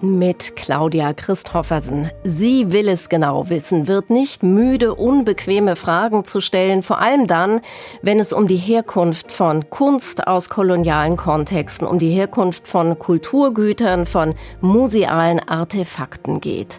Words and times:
Mit 0.00 0.54
Claudia 0.54 1.12
Christoffersen. 1.12 2.08
Sie 2.22 2.70
will 2.70 2.88
es 2.88 3.08
genau 3.08 3.48
wissen, 3.48 3.88
wird 3.88 4.10
nicht 4.10 4.44
müde, 4.44 4.94
unbequeme 4.94 5.74
Fragen 5.74 6.24
zu 6.24 6.40
stellen, 6.40 6.84
vor 6.84 7.00
allem 7.00 7.26
dann, 7.26 7.60
wenn 8.02 8.20
es 8.20 8.32
um 8.32 8.46
die 8.46 8.56
Herkunft 8.56 9.32
von 9.32 9.68
Kunst 9.70 10.28
aus 10.28 10.50
kolonialen 10.50 11.16
Kontexten, 11.16 11.86
um 11.86 11.98
die 11.98 12.10
Herkunft 12.10 12.68
von 12.68 12.96
Kulturgütern, 12.98 14.06
von 14.06 14.34
musealen 14.60 15.40
Artefakten 15.40 16.40
geht. 16.40 16.78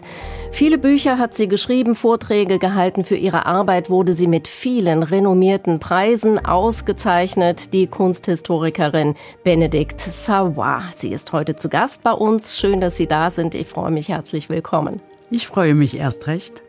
Viele 0.50 0.78
Bücher 0.78 1.18
hat 1.18 1.34
sie 1.34 1.46
geschrieben, 1.46 1.94
Vorträge 1.94 2.58
gehalten. 2.58 3.04
Für 3.04 3.16
ihre 3.16 3.44
Arbeit 3.44 3.90
wurde 3.90 4.14
sie 4.14 4.26
mit 4.26 4.48
vielen 4.48 5.02
renommierten 5.02 5.78
Preisen 5.78 6.44
ausgezeichnet. 6.44 7.74
Die 7.74 7.86
Kunsthistorikerin 7.86 9.14
Benedikt 9.44 10.00
Savoy. 10.00 10.80
Sie 10.94 11.10
ist 11.10 11.32
heute 11.32 11.54
zu 11.54 11.68
Gast 11.68 12.02
bei 12.02 12.12
uns. 12.12 12.56
Schön, 12.56 12.80
dass 12.80 12.96
Sie 12.96 13.09
da 13.10 13.30
sind. 13.30 13.54
Ich 13.54 13.66
freue 13.68 13.90
mich 13.90 14.08
herzlich 14.08 14.48
willkommen. 14.48 15.00
Ich 15.30 15.46
freue 15.46 15.74
mich 15.74 15.96
erst 15.96 16.26
recht. 16.26 16.62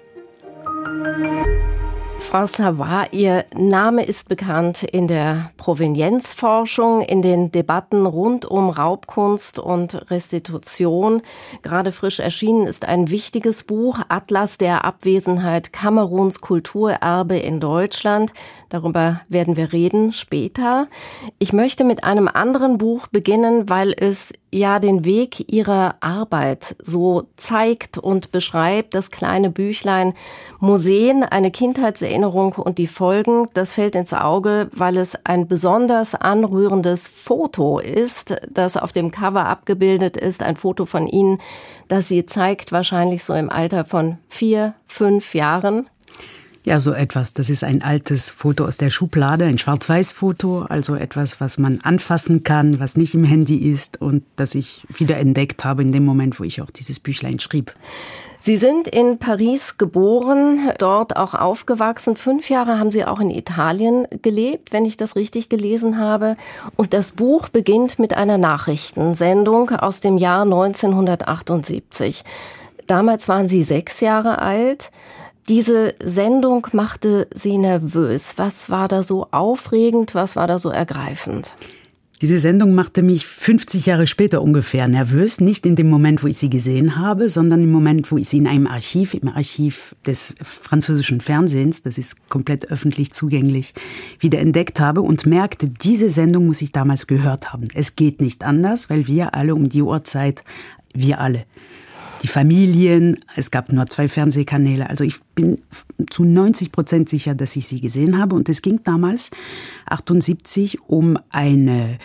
Frau 2.22 2.46
Savoy, 2.46 3.08
Ihr 3.12 3.44
Name 3.56 4.06
ist 4.06 4.30
bekannt 4.30 4.84
in 4.84 5.08
der 5.08 5.52
Provenienzforschung, 5.58 7.02
in 7.02 7.22
den 7.22 7.52
Debatten 7.52 8.06
rund 8.06 8.46
um 8.46 8.70
Raubkunst 8.70 9.60
und 9.60 10.10
Restitution. 10.10 11.24
Gerade 11.62 11.92
frisch 11.92 12.20
erschienen 12.20 12.68
ist 12.68 12.86
ein 12.86 13.10
wichtiges 13.10 13.64
Buch, 13.64 14.00
Atlas 14.08 14.58
der 14.58 14.86
Abwesenheit 14.86 15.74
Kameruns 15.74 16.40
Kulturerbe 16.40 17.38
in 17.38 17.60
Deutschland. 17.60 18.32
Darüber 18.70 19.22
werden 19.28 19.58
wir 19.58 19.74
reden 19.74 20.14
später. 20.14 20.88
Ich 21.38 21.52
möchte 21.52 21.84
mit 21.84 22.06
einem 22.06 22.30
anderen 22.30 22.78
Buch 22.78 23.08
beginnen, 23.08 23.68
weil 23.68 23.94
es 23.98 24.32
ja 24.52 24.80
den 24.80 25.06
Weg 25.06 25.52
ihrer 25.52 25.96
Arbeit 26.02 26.76
so 26.84 27.24
zeigt 27.38 27.98
und 27.98 28.32
beschreibt. 28.32 28.94
Das 28.94 29.10
kleine 29.10 29.50
Büchlein 29.50 30.14
Museen, 30.60 31.24
eine 31.24 31.52
Kindheitserinnerung 31.52 32.54
und 32.54 32.78
die 32.78 32.88
Folgen, 32.88 33.48
das 33.54 33.74
fällt 33.74 33.96
ins 33.96 34.14
Auge, 34.14 34.70
weil 34.76 34.98
es 34.98 35.18
ein 35.26 35.48
besonders 35.48 36.16
anrührendes 36.16 37.08
Foto 37.08 37.80
ist, 37.80 38.36
das 38.50 38.78
auf 38.78 38.92
dem 38.92 39.12
Cover 39.12 39.46
abgebildet 39.46 40.18
ist. 40.18 40.44
Ein 40.44 40.58
Foto 40.58 40.86
von 40.86 41.08
Ihnen, 41.08 41.40
das 41.88 42.08
sie 42.08 42.26
zeigt, 42.26 42.72
wahrscheinlich 42.72 43.24
so 43.24 43.34
im 43.34 43.50
Alter 43.50 43.86
von 43.86 44.18
vier, 44.28 44.74
fünf 44.86 45.34
Jahren. 45.34 45.90
Ja, 46.64 46.78
so 46.78 46.94
etwas. 46.94 47.34
Das 47.34 47.50
ist 47.50 47.64
ein 47.64 47.82
altes 47.82 48.30
Foto 48.30 48.66
aus 48.66 48.78
der 48.78 48.92
Schublade, 48.92 49.46
ein 49.46 49.58
Schwarz-Weiß-Foto, 49.58 50.62
also 50.70 50.94
etwas, 50.94 51.42
was 51.42 51.58
man 51.58 51.82
anfassen 51.82 52.44
kann, 52.44 52.80
was 52.80 52.96
nicht 52.96 53.16
im 53.16 53.24
Handy 53.24 53.58
ist 53.58 54.00
und 54.00 54.24
das 54.36 54.54
ich 54.54 54.84
wieder 54.90 55.18
entdeckt 55.18 55.66
habe 55.66 55.82
in 55.82 55.92
dem 55.92 56.06
Moment, 56.06 56.40
wo 56.40 56.44
ich 56.44 56.62
auch 56.62 56.70
dieses 56.70 57.00
Büchlein 57.00 57.40
schrieb. 57.40 57.74
Sie 58.44 58.58
sind 58.58 58.88
in 58.88 59.20
Paris 59.20 59.78
geboren, 59.78 60.72
dort 60.80 61.16
auch 61.16 61.36
aufgewachsen. 61.36 62.16
Fünf 62.16 62.50
Jahre 62.50 62.80
haben 62.80 62.90
Sie 62.90 63.06
auch 63.06 63.20
in 63.20 63.30
Italien 63.30 64.08
gelebt, 64.24 64.72
wenn 64.72 64.86
ich 64.86 64.98
das 64.98 65.16
richtig 65.16 65.50
gelesen 65.50 66.00
habe. 66.00 66.38
Und 66.76 66.94
das 66.94 67.12
Buch 67.12 67.50
beginnt 67.50 68.00
mit 68.00 68.16
einer 68.16 68.40
Nachrichtensendung 68.40 69.70
aus 69.70 70.02
dem 70.02 70.18
Jahr 70.18 70.42
1978. 70.42 72.24
Damals 72.88 73.30
waren 73.30 73.48
Sie 73.48 73.62
sechs 73.62 74.02
Jahre 74.02 74.40
alt. 74.40 74.90
Diese 75.50 75.96
Sendung 76.04 76.68
machte 76.72 77.28
Sie 77.34 77.58
nervös. 77.58 78.36
Was 78.38 78.70
war 78.70 78.88
da 78.88 79.04
so 79.04 79.28
aufregend? 79.32 80.16
Was 80.16 80.36
war 80.36 80.48
da 80.48 80.58
so 80.58 80.70
ergreifend? 80.70 81.56
Diese 82.22 82.38
Sendung 82.38 82.76
machte 82.76 83.02
mich 83.02 83.26
50 83.26 83.88
Jahre 83.88 84.06
später 84.06 84.44
ungefähr 84.44 84.88
nervös. 84.88 85.42
Nicht 85.42 85.66
in 85.66 85.76
dem 85.76 85.90
Moment, 85.90 86.22
wo 86.22 86.28
ich 86.28 86.38
sie 86.38 86.52
gesehen 86.52 86.96
habe, 86.96 87.30
sondern 87.30 87.64
im 87.64 87.72
Moment, 87.72 88.12
wo 88.12 88.18
ich 88.18 88.30
sie 88.30 88.38
in 88.38 88.46
einem 88.46 88.68
Archiv, 88.68 89.16
im 89.16 89.28
Archiv 89.28 89.96
des 90.06 90.36
französischen 90.40 91.20
Fernsehens, 91.20 91.82
das 91.82 91.98
ist 91.98 92.30
komplett 92.30 92.70
öffentlich 92.70 93.12
zugänglich, 93.12 93.74
wieder 94.20 94.38
entdeckt 94.38 94.80
habe 94.80 95.02
und 95.02 95.26
merkte, 95.26 95.68
diese 95.68 96.12
Sendung 96.12 96.46
muss 96.46 96.62
ich 96.62 96.72
damals 96.72 97.08
gehört 97.08 97.54
haben. 97.54 97.70
Es 97.74 97.96
geht 97.96 98.22
nicht 98.22 98.44
anders, 98.44 98.92
weil 98.92 99.08
wir 99.08 99.34
alle 99.34 99.56
um 99.56 99.68
die 99.68 99.82
Uhrzeit, 99.82 100.44
wir 100.94 101.20
alle, 101.20 101.46
die 102.22 102.28
Familien. 102.28 103.18
Es 103.36 103.52
gab 103.52 103.72
nur 103.72 103.88
zwei 103.88 104.08
Fernsehkanäle. 104.08 104.90
Also 104.90 105.04
ich 105.04 105.22
bin 105.36 105.60
zu 106.10 106.24
90 106.24 106.72
Prozent 106.72 107.10
sicher, 107.10 107.36
dass 107.36 107.56
ich 107.56 107.68
sie 107.68 107.82
gesehen 107.82 108.18
habe. 108.18 108.36
Und 108.36 108.50
es 108.50 108.62
ging 108.62 108.82
damals 108.84 109.32
78 109.88 110.80
um 110.88 111.18
eine 111.30 111.98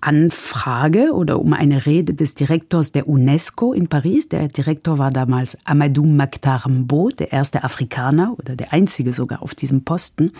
Anfrage 0.00 1.12
oder 1.12 1.40
um 1.40 1.52
eine 1.52 1.84
Rede 1.84 2.14
des 2.14 2.34
Direktors 2.34 2.92
der 2.92 3.08
UNESCO 3.08 3.72
in 3.72 3.88
Paris. 3.88 4.28
Der 4.28 4.46
Direktor 4.46 4.98
war 4.98 5.10
damals 5.10 5.58
Amadou 5.64 6.04
Maktar 6.04 6.68
Mbo, 6.68 7.08
der 7.08 7.32
erste 7.32 7.64
Afrikaner 7.64 8.36
oder 8.38 8.54
der 8.54 8.72
einzige 8.72 9.12
sogar 9.12 9.42
auf 9.42 9.56
diesem 9.56 9.84
Posten. 9.84 10.30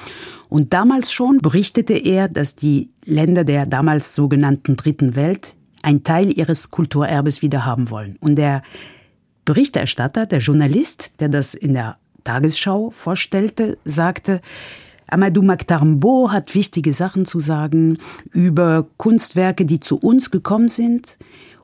Und 0.48 0.72
damals 0.72 1.12
schon 1.12 1.38
berichtete 1.38 1.94
er, 1.94 2.28
dass 2.28 2.54
die 2.54 2.90
Länder 3.04 3.42
der 3.42 3.66
damals 3.66 4.14
sogenannten 4.14 4.76
Dritten 4.76 5.16
Welt 5.16 5.56
ein 5.82 6.04
Teil 6.04 6.36
ihres 6.36 6.70
Kulturerbes 6.70 7.42
wieder 7.42 7.64
haben 7.64 7.90
wollen. 7.90 8.16
Und 8.20 8.36
der 8.36 8.62
Berichterstatter, 9.48 10.26
der 10.26 10.40
Journalist, 10.40 11.20
der 11.20 11.30
das 11.30 11.54
in 11.54 11.72
der 11.72 11.96
Tagesschau 12.22 12.90
vorstellte, 12.90 13.78
sagte, 13.82 14.42
Amadou 15.06 15.40
Maktarmbo 15.40 16.30
hat 16.30 16.54
wichtige 16.54 16.92
Sachen 16.92 17.24
zu 17.24 17.40
sagen 17.40 17.96
über 18.30 18.86
Kunstwerke, 18.98 19.64
die 19.64 19.80
zu 19.80 19.96
uns 19.96 20.30
gekommen 20.30 20.68
sind, 20.68 21.16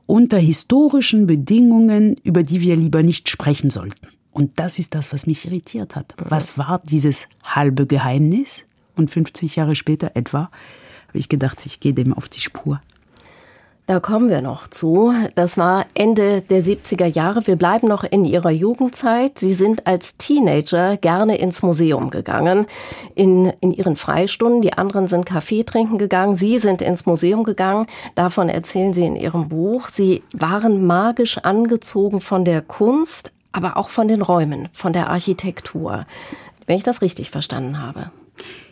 unter 0.07 0.39
historischen 0.39 1.27
Bedingungen, 1.27 2.15
über 2.23 2.41
die 2.41 2.59
wir 2.59 2.75
lieber 2.75 3.03
nicht 3.03 3.29
sprechen 3.29 3.69
sollten. 3.69 4.07
Und 4.31 4.59
das 4.59 4.79
ist 4.79 4.95
das, 4.95 5.13
was 5.13 5.27
mich 5.27 5.45
irritiert 5.45 5.95
hat. 5.95 6.15
Was 6.17 6.57
war 6.57 6.81
dieses 6.85 7.27
halbe 7.43 7.85
Geheimnis? 7.85 8.65
Und 8.95 9.11
50 9.11 9.57
Jahre 9.57 9.75
später 9.75 10.09
etwa 10.15 10.49
habe 11.09 11.19
ich 11.19 11.29
gedacht, 11.29 11.63
ich 11.67 11.81
gehe 11.81 11.93
dem 11.93 12.13
auf 12.13 12.29
die 12.29 12.41
Spur. 12.41 12.81
Da 13.87 13.99
kommen 13.99 14.29
wir 14.29 14.41
noch 14.41 14.67
zu. 14.67 15.13
Das 15.35 15.59
war 15.59 15.85
Ende 15.93 16.41
der 16.41 16.63
70er 16.63 17.05
Jahre. 17.05 17.45
Wir 17.45 17.55
bleiben 17.55 17.87
noch 17.87 18.03
in 18.03 18.25
Ihrer 18.25 18.49
Jugendzeit. 18.49 19.37
Sie 19.37 19.53
sind 19.53 19.85
als 19.85 20.17
Teenager 20.17 20.97
gerne 20.97 21.37
ins 21.37 21.61
Museum 21.61 22.09
gegangen, 22.09 22.65
in, 23.13 23.53
in 23.61 23.71
Ihren 23.71 23.95
Freistunden. 23.95 24.63
Die 24.63 24.73
anderen 24.73 25.07
sind 25.07 25.27
Kaffee 25.27 25.63
trinken 25.63 25.99
gegangen. 25.99 26.33
Sie 26.33 26.57
sind 26.57 26.81
ins 26.81 27.05
Museum 27.05 27.43
gegangen. 27.43 27.85
Davon 28.15 28.49
erzählen 28.49 28.91
Sie 28.91 29.05
in 29.05 29.15
Ihrem 29.15 29.49
Buch. 29.49 29.89
Sie 29.89 30.23
waren 30.33 30.87
magisch 30.87 31.37
angezogen 31.37 32.21
von 32.21 32.43
der 32.43 32.63
Kunst, 32.63 33.31
aber 33.51 33.77
auch 33.77 33.89
von 33.89 34.07
den 34.07 34.23
Räumen, 34.23 34.67
von 34.73 34.93
der 34.93 35.11
Architektur. 35.11 36.07
Wenn 36.65 36.77
ich 36.77 36.83
das 36.83 37.03
richtig 37.03 37.29
verstanden 37.29 37.79
habe. 37.79 38.09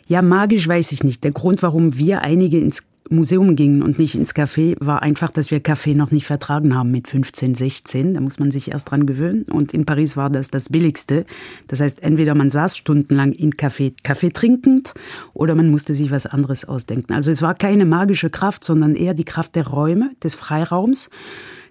Ja, 0.08 0.22
magisch 0.22 0.66
weiß 0.66 0.90
ich 0.90 1.04
nicht. 1.04 1.22
Der 1.22 1.30
Grund, 1.30 1.62
warum 1.62 1.96
wir 1.96 2.22
einige 2.22 2.58
ins 2.58 2.82
Museum 3.14 3.56
gingen 3.56 3.82
und 3.82 3.98
nicht 3.98 4.14
ins 4.14 4.34
Café, 4.34 4.76
war 4.80 5.02
einfach, 5.02 5.30
dass 5.30 5.50
wir 5.50 5.60
Kaffee 5.60 5.94
noch 5.94 6.10
nicht 6.10 6.26
vertragen 6.26 6.74
haben 6.74 6.90
mit 6.90 7.08
15, 7.08 7.54
16. 7.54 8.14
Da 8.14 8.20
muss 8.20 8.38
man 8.38 8.50
sich 8.50 8.70
erst 8.70 8.90
dran 8.90 9.06
gewöhnen. 9.06 9.44
Und 9.44 9.72
in 9.72 9.84
Paris 9.84 10.16
war 10.16 10.30
das 10.30 10.50
das 10.50 10.68
Billigste. 10.68 11.24
Das 11.68 11.80
heißt, 11.80 12.02
entweder 12.02 12.34
man 12.34 12.50
saß 12.50 12.76
stundenlang 12.76 13.32
in 13.32 13.54
Café, 13.54 13.94
Kaffee 14.02 14.30
trinkend, 14.30 14.94
oder 15.32 15.54
man 15.54 15.70
musste 15.70 15.94
sich 15.94 16.10
was 16.10 16.26
anderes 16.26 16.64
ausdenken. 16.64 17.12
Also 17.12 17.30
es 17.30 17.42
war 17.42 17.54
keine 17.54 17.84
magische 17.84 18.30
Kraft, 18.30 18.64
sondern 18.64 18.94
eher 18.94 19.14
die 19.14 19.24
Kraft 19.24 19.56
der 19.56 19.66
Räume, 19.66 20.10
des 20.22 20.34
Freiraums. 20.34 21.10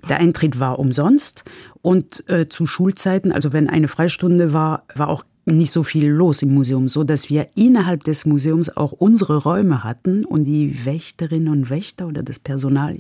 Der 0.10 0.18
Eintritt 0.18 0.60
war 0.60 0.80
umsonst 0.80 1.46
und 1.82 2.28
äh, 2.30 2.50
zu 2.50 2.66
Schulzeiten, 2.66 3.32
also 3.32 3.54
wenn 3.54 3.70
eine 3.70 3.88
Freistunde 3.88 4.52
war, 4.52 4.84
war 4.96 5.08
auch 5.08 5.24
nicht 5.46 5.72
so 5.72 5.84
viel 5.84 6.08
los 6.08 6.42
im 6.42 6.54
Museum, 6.54 6.88
so 6.88 7.04
dass 7.04 7.30
wir 7.30 7.48
innerhalb 7.56 8.04
des 8.04 8.26
Museums 8.26 8.76
auch 8.76 8.92
unsere 8.92 9.38
Räume 9.38 9.84
hatten 9.84 10.26
und 10.26 10.44
die 10.44 10.86
Wächterinnen 10.86 11.50
und 11.50 11.70
Wächter 11.70 12.08
oder 12.08 12.24
das 12.24 12.40
Personal 12.40 12.98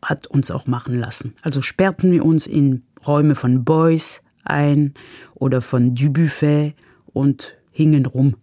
hat 0.00 0.26
uns 0.26 0.50
auch 0.50 0.66
machen 0.66 0.98
lassen. 0.98 1.34
Also 1.42 1.60
sperrten 1.60 2.12
wir 2.12 2.24
uns 2.24 2.46
in 2.46 2.82
Räume 3.06 3.34
von 3.34 3.64
Beuys 3.64 4.22
ein 4.44 4.94
oder 5.34 5.60
von 5.60 5.94
Dubuffet 5.94 6.74
und 7.12 7.54
hingen 7.72 8.06
rum. 8.06 8.36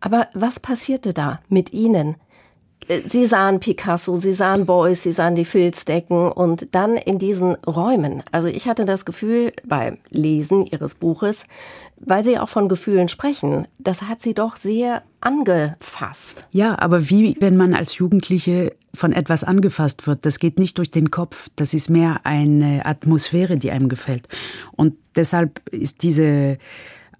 Aber 0.00 0.28
was 0.34 0.60
passierte 0.60 1.12
da 1.12 1.40
mit 1.48 1.72
Ihnen? 1.72 2.16
Sie 3.06 3.26
sahen 3.26 3.60
Picasso, 3.60 4.16
Sie 4.16 4.32
sahen 4.32 4.66
Beuys, 4.66 5.02
Sie 5.02 5.12
sahen 5.12 5.34
die 5.34 5.44
Filzdecken 5.44 6.30
und 6.30 6.74
dann 6.74 6.96
in 6.96 7.18
diesen 7.18 7.54
Räumen. 7.66 8.22
Also 8.32 8.48
ich 8.48 8.68
hatte 8.68 8.84
das 8.84 9.04
Gefühl 9.04 9.52
beim 9.64 9.98
Lesen 10.10 10.66
Ihres 10.66 10.94
Buches, 10.94 11.46
weil 11.98 12.24
Sie 12.24 12.38
auch 12.38 12.48
von 12.48 12.68
Gefühlen 12.68 13.08
sprechen, 13.08 13.66
das 13.78 14.02
hat 14.02 14.20
Sie 14.20 14.34
doch 14.34 14.56
sehr 14.56 15.02
angefasst. 15.20 16.48
Ja, 16.50 16.78
aber 16.78 17.08
wie 17.08 17.36
wenn 17.40 17.56
man 17.56 17.74
als 17.74 17.96
Jugendliche 17.96 18.74
von 18.94 19.12
etwas 19.12 19.44
angefasst 19.44 20.06
wird, 20.06 20.26
das 20.26 20.38
geht 20.38 20.58
nicht 20.58 20.78
durch 20.78 20.90
den 20.90 21.10
Kopf, 21.10 21.48
das 21.56 21.74
ist 21.74 21.88
mehr 21.88 22.20
eine 22.24 22.84
Atmosphäre, 22.84 23.56
die 23.56 23.70
einem 23.70 23.88
gefällt. 23.88 24.26
Und 24.72 24.94
deshalb 25.16 25.66
ist 25.70 26.02
diese 26.02 26.58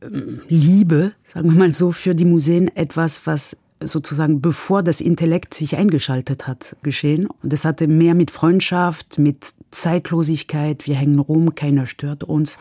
ähm, 0.02 0.40
Liebe, 0.48 1.12
sagen 1.22 1.52
wir 1.52 1.58
mal 1.58 1.72
so, 1.72 1.92
für 1.92 2.14
die 2.14 2.24
Museen 2.24 2.74
etwas, 2.76 3.26
was 3.26 3.56
sozusagen 3.86 4.40
bevor 4.40 4.82
das 4.82 5.00
Intellekt 5.00 5.54
sich 5.54 5.76
eingeschaltet 5.76 6.46
hat, 6.46 6.76
geschehen. 6.82 7.26
Und 7.26 7.52
das 7.52 7.64
hatte 7.64 7.88
mehr 7.88 8.14
mit 8.14 8.30
Freundschaft, 8.30 9.18
mit 9.18 9.54
Zeitlosigkeit, 9.70 10.86
wir 10.86 10.94
hängen 10.94 11.18
rum, 11.18 11.54
keiner 11.54 11.86
stört 11.86 12.24
uns 12.24 12.58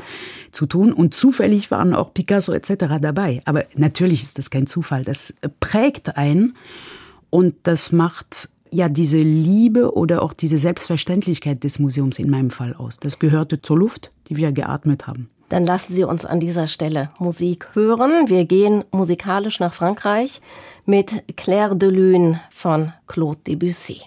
zu 0.51 0.65
tun. 0.65 0.93
Und 0.93 1.13
zufällig 1.13 1.71
waren 1.71 1.93
auch 1.93 2.13
Picasso 2.13 2.53
etc. 2.53 2.99
dabei. 3.01 3.41
Aber 3.45 3.65
natürlich 3.75 4.23
ist 4.23 4.37
das 4.37 4.49
kein 4.49 4.67
Zufall. 4.67 5.03
Das 5.03 5.33
prägt 5.59 6.17
ein 6.17 6.53
und 7.29 7.55
das 7.63 7.91
macht 7.91 8.49
ja 8.71 8.89
diese 8.89 9.21
Liebe 9.21 9.95
oder 9.95 10.21
auch 10.21 10.33
diese 10.33 10.57
Selbstverständlichkeit 10.57 11.63
des 11.63 11.79
Museums 11.79 12.19
in 12.19 12.29
meinem 12.29 12.49
Fall 12.49 12.73
aus. 12.73 12.97
Das 12.99 13.19
gehörte 13.19 13.61
zur 13.61 13.77
Luft, 13.77 14.11
die 14.29 14.37
wir 14.37 14.51
geatmet 14.51 15.07
haben. 15.07 15.29
Dann 15.51 15.65
lassen 15.65 15.93
Sie 15.93 16.05
uns 16.05 16.25
an 16.25 16.39
dieser 16.39 16.69
Stelle 16.69 17.09
Musik 17.19 17.75
hören. 17.75 18.29
Wir 18.29 18.45
gehen 18.45 18.85
musikalisch 18.91 19.59
nach 19.59 19.73
Frankreich 19.73 20.39
mit 20.85 21.25
Claire 21.35 21.75
de 21.75 21.89
Lune 21.89 22.39
von 22.51 22.93
Claude 23.05 23.41
Debussy. 23.45 24.01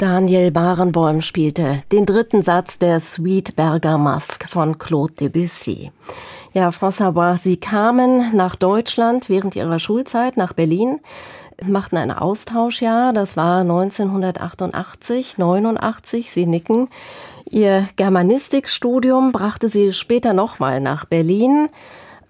Daniel 0.00 0.50
Barenboim 0.50 1.20
spielte 1.20 1.82
den 1.92 2.06
dritten 2.06 2.40
Satz 2.40 2.78
der 2.78 3.00
Suite 3.00 3.54
Bergamasque 3.54 4.48
von 4.48 4.78
Claude 4.78 5.12
Debussy. 5.12 5.92
Ja, 6.54 6.70
François 6.70 7.10
Bois, 7.10 7.36
Sie 7.42 7.58
kamen 7.58 8.34
nach 8.34 8.56
Deutschland 8.56 9.28
während 9.28 9.56
Ihrer 9.56 9.78
Schulzeit 9.78 10.38
nach 10.38 10.54
Berlin, 10.54 11.00
machten 11.62 11.98
ein 11.98 12.10
Austauschjahr, 12.10 13.12
das 13.12 13.36
war 13.36 13.60
1988, 13.60 15.36
89, 15.36 16.30
Sie 16.30 16.46
nicken. 16.46 16.88
Ihr 17.50 17.86
Germanistikstudium 17.96 19.32
brachte 19.32 19.68
Sie 19.68 19.92
später 19.92 20.32
nochmal 20.32 20.80
nach 20.80 21.04
Berlin 21.04 21.68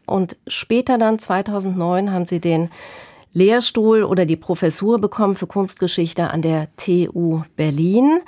und 0.06 0.36
später 0.48 0.98
dann 0.98 1.20
2009 1.20 2.12
haben 2.12 2.26
Sie 2.26 2.40
den 2.40 2.68
Lehrstuhl 3.32 4.02
oder 4.02 4.26
die 4.26 4.36
Professur 4.36 5.00
bekommen 5.00 5.34
für 5.34 5.46
Kunstgeschichte 5.46 6.30
an 6.30 6.42
der 6.42 6.68
TU 6.76 7.42
Berlin. 7.56 8.20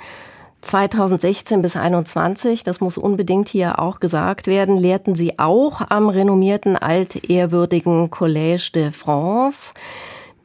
2016 0.61 1.61
bis 1.61 1.73
2021, 1.73 2.63
das 2.63 2.79
muss 2.79 2.97
unbedingt 2.97 3.49
hier 3.49 3.79
auch 3.79 3.99
gesagt 3.99 4.47
werden, 4.47 4.77
lehrten 4.77 5.13
Sie 5.15 5.37
auch 5.37 5.81
am 5.89 6.07
renommierten 6.07 6.77
altehrwürdigen 6.77 8.09
Collège 8.09 8.71
de 8.71 8.91
France. 8.91 9.73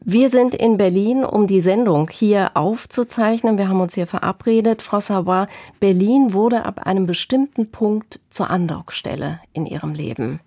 Wir 0.00 0.30
sind 0.30 0.56
in 0.56 0.76
Berlin, 0.76 1.24
um 1.24 1.46
die 1.46 1.60
Sendung 1.60 2.08
hier 2.10 2.52
aufzuzeichnen. 2.54 3.58
Wir 3.58 3.68
haben 3.68 3.80
uns 3.80 3.94
hier 3.94 4.06
verabredet. 4.06 4.82
Frau 4.82 5.00
Savoy, 5.00 5.46
Berlin 5.78 6.32
wurde 6.32 6.64
ab 6.64 6.86
einem 6.86 7.06
bestimmten 7.06 7.70
Punkt 7.70 8.20
zur 8.30 8.50
Andockstelle 8.50 9.40
in 9.52 9.66
Ihrem 9.66 9.94
Leben. 9.94 10.40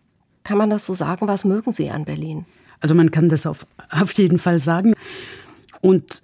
Kann 0.44 0.58
man 0.58 0.70
das 0.70 0.86
so 0.86 0.94
sagen? 0.94 1.27
Was 1.27 1.46
mögen 1.46 1.72
Sie 1.72 1.89
an 1.89 2.06
Berlin? 2.06 2.46
Also 2.81 2.95
man 2.95 3.11
kann 3.11 3.29
das 3.29 3.45
auf, 3.45 3.65
auf 3.89 4.13
jeden 4.13 4.38
Fall 4.38 4.59
sagen. 4.59 4.93
Und 5.79 6.23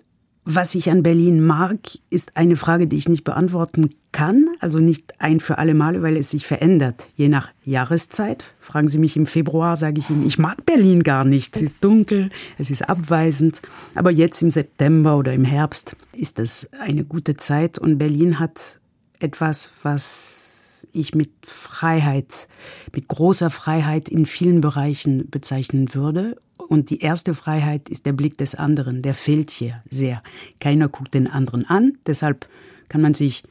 was 0.49 0.75
ich 0.75 0.89
an 0.89 1.03
Berlin 1.03 1.45
mag, 1.45 1.77
ist 2.09 2.37
eine 2.37 2.55
Frage, 2.55 2.87
die 2.87 2.95
ich 2.95 3.09
nicht 3.09 3.25
beantworten 3.25 3.89
kann, 4.13 4.45
also 4.61 4.79
nicht 4.79 5.19
ein 5.19 5.41
für 5.41 5.57
alle 5.57 5.73
Male, 5.73 6.01
weil 6.03 6.15
es 6.15 6.29
sich 6.29 6.47
verändert, 6.47 7.09
je 7.15 7.27
nach 7.27 7.51
Jahreszeit. 7.65 8.45
Fragen 8.61 8.87
Sie 8.87 8.97
mich 8.97 9.17
im 9.17 9.25
Februar, 9.25 9.75
sage 9.75 9.99
ich 9.99 10.09
Ihnen, 10.09 10.25
ich 10.25 10.39
mag 10.39 10.65
Berlin 10.65 11.03
gar 11.03 11.25
nicht. 11.25 11.57
Es 11.57 11.61
ist 11.61 11.83
dunkel, 11.83 12.29
es 12.57 12.69
ist 12.69 12.87
abweisend. 12.87 13.61
Aber 13.93 14.09
jetzt 14.09 14.41
im 14.41 14.49
September 14.49 15.17
oder 15.17 15.33
im 15.33 15.43
Herbst 15.43 15.97
ist 16.13 16.39
das 16.39 16.65
eine 16.79 17.03
gute 17.03 17.35
Zeit 17.35 17.77
und 17.77 17.97
Berlin 17.97 18.39
hat 18.39 18.79
etwas, 19.19 19.71
was 19.83 20.87
ich 20.93 21.13
mit 21.13 21.31
Freiheit, 21.43 22.47
mit 22.93 23.09
großer 23.09 23.49
Freiheit 23.49 24.07
in 24.07 24.25
vielen 24.25 24.61
Bereichen 24.61 25.29
bezeichnen 25.29 25.93
würde 25.93 26.37
und 26.67 26.89
die 26.89 26.99
erste 26.99 27.33
Freiheit 27.33 27.89
ist 27.89 28.05
der 28.05 28.13
Blick 28.13 28.37
des 28.37 28.55
anderen. 28.55 29.01
Der 29.01 29.13
fehlt 29.13 29.51
hier 29.51 29.81
sehr. 29.89 30.21
Keiner 30.59 30.89
guckt 30.89 31.13
den 31.13 31.27
anderen 31.27 31.65
an. 31.65 31.93
Deshalb 32.05 32.47
kann 32.89 33.01
man 33.01 33.13
sich 33.13 33.43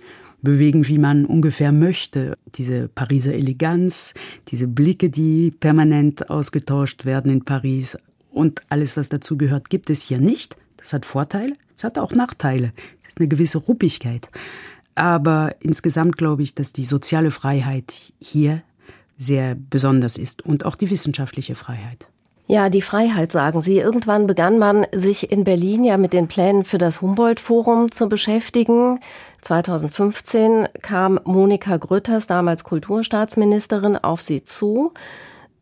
bewegen, 0.42 0.86
wie 0.86 0.98
man 0.98 1.24
ungefähr 1.26 1.72
möchte. 1.72 2.36
Diese 2.54 2.88
Pariser 2.88 3.34
Eleganz, 3.34 4.14
diese 4.48 4.68
Blicke, 4.68 5.10
die 5.10 5.50
permanent 5.50 6.30
ausgetauscht 6.30 7.04
werden 7.04 7.32
in 7.32 7.44
Paris 7.44 7.98
und 8.30 8.60
alles, 8.68 8.96
was 8.96 9.08
dazu 9.08 9.36
gehört, 9.36 9.70
gibt 9.70 9.90
es 9.90 10.02
hier 10.02 10.20
nicht. 10.20 10.56
Das 10.76 10.92
hat 10.92 11.04
Vorteile, 11.04 11.54
es 11.76 11.84
hat 11.84 11.98
auch 11.98 12.12
Nachteile. 12.12 12.72
Es 13.02 13.08
ist 13.10 13.18
eine 13.18 13.28
gewisse 13.28 13.58
Ruppigkeit. 13.58 14.28
Aber 14.94 15.56
insgesamt 15.60 16.16
glaube 16.16 16.42
ich, 16.42 16.54
dass 16.54 16.72
die 16.72 16.84
soziale 16.84 17.30
Freiheit 17.30 18.12
hier 18.20 18.62
sehr 19.16 19.54
besonders 19.54 20.16
ist 20.16 20.42
und 20.44 20.64
auch 20.64 20.76
die 20.76 20.90
wissenschaftliche 20.90 21.54
Freiheit. 21.54 22.08
Ja, 22.48 22.70
die 22.70 22.82
Freiheit, 22.82 23.32
sagen 23.32 23.60
Sie. 23.60 23.78
Irgendwann 23.78 24.28
begann 24.28 24.58
man 24.58 24.86
sich 24.92 25.32
in 25.32 25.42
Berlin 25.42 25.82
ja 25.82 25.96
mit 25.96 26.12
den 26.12 26.28
Plänen 26.28 26.64
für 26.64 26.78
das 26.78 27.02
Humboldt-Forum 27.02 27.90
zu 27.90 28.08
beschäftigen. 28.08 29.00
2015 29.42 30.68
kam 30.80 31.18
Monika 31.24 31.76
Grütters, 31.76 32.28
damals 32.28 32.62
Kulturstaatsministerin, 32.62 33.96
auf 33.96 34.20
Sie 34.20 34.44
zu. 34.44 34.92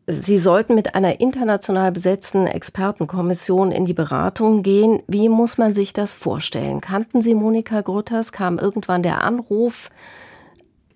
Sie 0.07 0.39
sollten 0.39 0.75
mit 0.75 0.95
einer 0.95 1.21
international 1.21 1.91
besetzten 1.91 2.47
Expertenkommission 2.47 3.73
in 3.73 3.87
die 3.87 3.95
Beratung 3.95 4.63
gehen. 4.63 5.03
Wie 5.07 5.31
muss 5.31 5.57
man 5.57 5.73
sich 5.73 5.95
das 5.95 6.13
vorstellen? 6.13 6.83
Kannten 6.83 7.23
Sie 7.23 7.35
Monika 7.35 7.81
Grütters? 7.81 8.31
Kam 8.31 8.59
irgendwann 8.59 9.03
der 9.03 9.25
Anruf? 9.25 9.89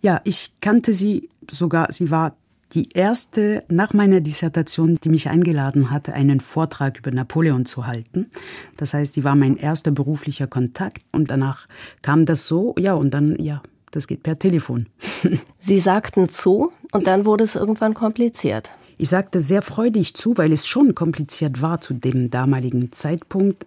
Ja, 0.02 0.20
ich 0.24 0.52
kannte 0.60 0.92
sie 0.92 1.30
sogar. 1.50 1.90
Sie 1.90 2.10
war 2.10 2.32
die 2.74 2.90
erste 2.92 3.64
nach 3.68 3.94
meiner 3.94 4.20
Dissertation, 4.20 4.98
die 5.02 5.08
mich 5.08 5.28
eingeladen 5.28 5.90
hatte, 5.90 6.12
einen 6.12 6.40
Vortrag 6.40 6.98
über 6.98 7.10
Napoleon 7.10 7.64
zu 7.64 7.86
halten. 7.86 8.28
Das 8.76 8.94
heißt, 8.94 9.16
die 9.16 9.24
war 9.24 9.34
mein 9.34 9.56
erster 9.56 9.90
beruflicher 9.90 10.46
Kontakt 10.46 11.02
und 11.12 11.30
danach 11.30 11.66
kam 12.02 12.26
das 12.26 12.46
so, 12.46 12.74
ja, 12.78 12.94
und 12.94 13.14
dann, 13.14 13.36
ja, 13.42 13.62
das 13.90 14.06
geht 14.06 14.22
per 14.22 14.38
Telefon. 14.38 14.86
Sie 15.60 15.78
sagten 15.78 16.28
zu 16.28 16.72
und 16.92 17.06
dann 17.06 17.24
wurde 17.24 17.44
es 17.44 17.54
irgendwann 17.54 17.94
kompliziert. 17.94 18.70
Ich 18.98 19.08
sagte 19.08 19.40
sehr 19.40 19.62
freudig 19.62 20.14
zu, 20.14 20.36
weil 20.36 20.52
es 20.52 20.66
schon 20.66 20.94
kompliziert 20.94 21.62
war 21.62 21.80
zu 21.80 21.94
dem 21.94 22.30
damaligen 22.30 22.92
Zeitpunkt. 22.92 23.66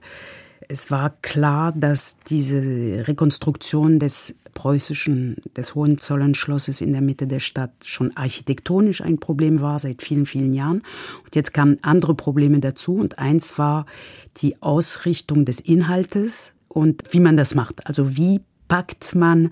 Es 0.67 0.91
war 0.91 1.13
klar, 1.21 1.73
dass 1.75 2.17
diese 2.27 3.07
Rekonstruktion 3.07 3.97
des 3.97 4.35
preußischen, 4.53 5.37
des 5.55 5.75
Hohenzollernschlosses 5.75 6.81
in 6.81 6.91
der 6.91 7.01
Mitte 7.01 7.27
der 7.27 7.39
Stadt 7.39 7.71
schon 7.83 8.15
architektonisch 8.15 9.01
ein 9.01 9.19
Problem 9.19 9.61
war 9.61 9.79
seit 9.79 10.01
vielen, 10.01 10.25
vielen 10.25 10.53
Jahren. 10.53 10.83
Und 11.23 11.35
jetzt 11.35 11.53
kamen 11.53 11.77
andere 11.81 12.15
Probleme 12.15 12.59
dazu. 12.59 12.95
Und 12.95 13.19
eins 13.19 13.57
war 13.57 13.85
die 14.37 14.61
Ausrichtung 14.61 15.45
des 15.45 15.59
Inhaltes 15.59 16.53
und 16.67 17.03
wie 17.11 17.19
man 17.19 17.37
das 17.37 17.55
macht. 17.55 17.87
Also 17.87 18.15
wie 18.17 18.41
packt 18.67 19.15
man 19.15 19.49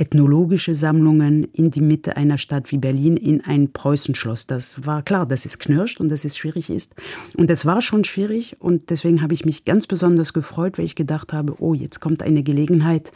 ethnologische 0.00 0.74
Sammlungen 0.74 1.44
in 1.52 1.70
die 1.70 1.82
Mitte 1.82 2.16
einer 2.16 2.38
Stadt 2.38 2.72
wie 2.72 2.78
Berlin 2.78 3.16
in 3.16 3.44
ein 3.44 3.72
Preußenschloss. 3.72 4.46
Das 4.46 4.86
war 4.86 5.02
klar, 5.02 5.26
dass 5.26 5.44
es 5.44 5.58
knirscht 5.58 6.00
und 6.00 6.08
dass 6.08 6.24
es 6.24 6.36
schwierig 6.36 6.70
ist. 6.70 6.94
Und 7.36 7.50
es 7.50 7.66
war 7.66 7.82
schon 7.82 8.04
schwierig 8.04 8.56
und 8.60 8.90
deswegen 8.90 9.20
habe 9.20 9.34
ich 9.34 9.44
mich 9.44 9.64
ganz 9.64 9.86
besonders 9.86 10.32
gefreut, 10.32 10.78
weil 10.78 10.86
ich 10.86 10.94
gedacht 10.94 11.32
habe, 11.32 11.60
oh, 11.60 11.74
jetzt 11.74 12.00
kommt 12.00 12.22
eine 12.22 12.42
Gelegenheit, 12.42 13.12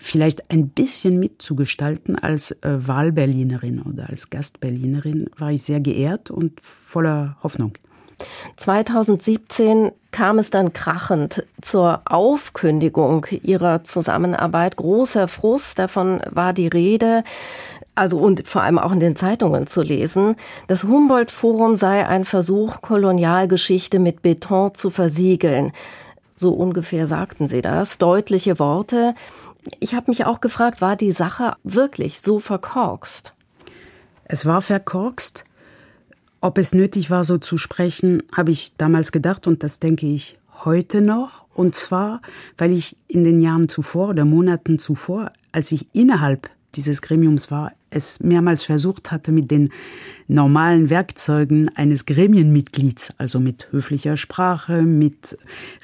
vielleicht 0.00 0.50
ein 0.50 0.70
bisschen 0.70 1.20
mitzugestalten 1.20 2.18
als 2.18 2.52
äh, 2.62 2.88
Wahlberlinerin 2.88 3.82
oder 3.82 4.08
als 4.08 4.30
Gastberlinerin, 4.30 5.28
war 5.36 5.52
ich 5.52 5.62
sehr 5.62 5.80
geehrt 5.80 6.30
und 6.30 6.58
voller 6.62 7.36
Hoffnung. 7.42 7.74
2017 8.56 9.92
kam 10.10 10.38
es 10.38 10.50
dann 10.50 10.72
krachend 10.72 11.44
zur 11.60 12.00
Aufkündigung 12.06 13.26
ihrer 13.42 13.84
Zusammenarbeit. 13.84 14.76
Großer 14.76 15.28
Frust, 15.28 15.78
davon 15.78 16.20
war 16.30 16.54
die 16.54 16.68
Rede. 16.68 17.22
Also 17.94 18.18
und 18.18 18.46
vor 18.48 18.62
allem 18.62 18.78
auch 18.78 18.92
in 18.92 19.00
den 19.00 19.16
Zeitungen 19.16 19.66
zu 19.66 19.82
lesen. 19.82 20.36
Das 20.66 20.84
Humboldt-Forum 20.84 21.76
sei 21.76 22.06
ein 22.06 22.24
Versuch, 22.24 22.80
Kolonialgeschichte 22.80 23.98
mit 23.98 24.22
Beton 24.22 24.74
zu 24.74 24.88
versiegeln. 24.88 25.72
So 26.36 26.54
ungefähr 26.54 27.06
sagten 27.06 27.48
sie 27.48 27.60
das. 27.60 27.98
Deutliche 27.98 28.58
Worte. 28.58 29.14
Ich 29.78 29.94
habe 29.94 30.10
mich 30.10 30.24
auch 30.24 30.40
gefragt, 30.40 30.80
war 30.80 30.96
die 30.96 31.12
Sache 31.12 31.56
wirklich 31.64 32.20
so 32.20 32.40
verkorkst? 32.40 33.34
Es 34.24 34.46
war 34.46 34.62
verkorkst. 34.62 35.44
Ob 36.40 36.56
es 36.56 36.72
nötig 36.72 37.10
war, 37.10 37.24
so 37.24 37.36
zu 37.36 37.58
sprechen, 37.58 38.22
habe 38.34 38.50
ich 38.50 38.74
damals 38.78 39.12
gedacht 39.12 39.46
und 39.46 39.62
das 39.62 39.78
denke 39.78 40.06
ich 40.06 40.38
heute 40.64 41.00
noch. 41.00 41.46
Und 41.54 41.74
zwar, 41.74 42.22
weil 42.56 42.72
ich 42.72 42.96
in 43.08 43.24
den 43.24 43.40
Jahren 43.40 43.68
zuvor 43.68 44.08
oder 44.08 44.24
Monaten 44.24 44.78
zuvor, 44.78 45.32
als 45.52 45.72
ich 45.72 45.86
innerhalb 45.92 46.48
dieses 46.74 47.02
Gremiums 47.02 47.50
war, 47.50 47.72
es 47.90 48.20
mehrmals 48.20 48.64
versucht 48.64 49.10
hatte, 49.10 49.32
mit 49.32 49.50
den 49.50 49.70
normalen 50.28 50.90
Werkzeugen 50.90 51.70
eines 51.76 52.06
Gremienmitglieds, 52.06 53.10
also 53.18 53.40
mit 53.40 53.68
höflicher 53.72 54.16
Sprache, 54.16 54.82
mit 54.82 55.36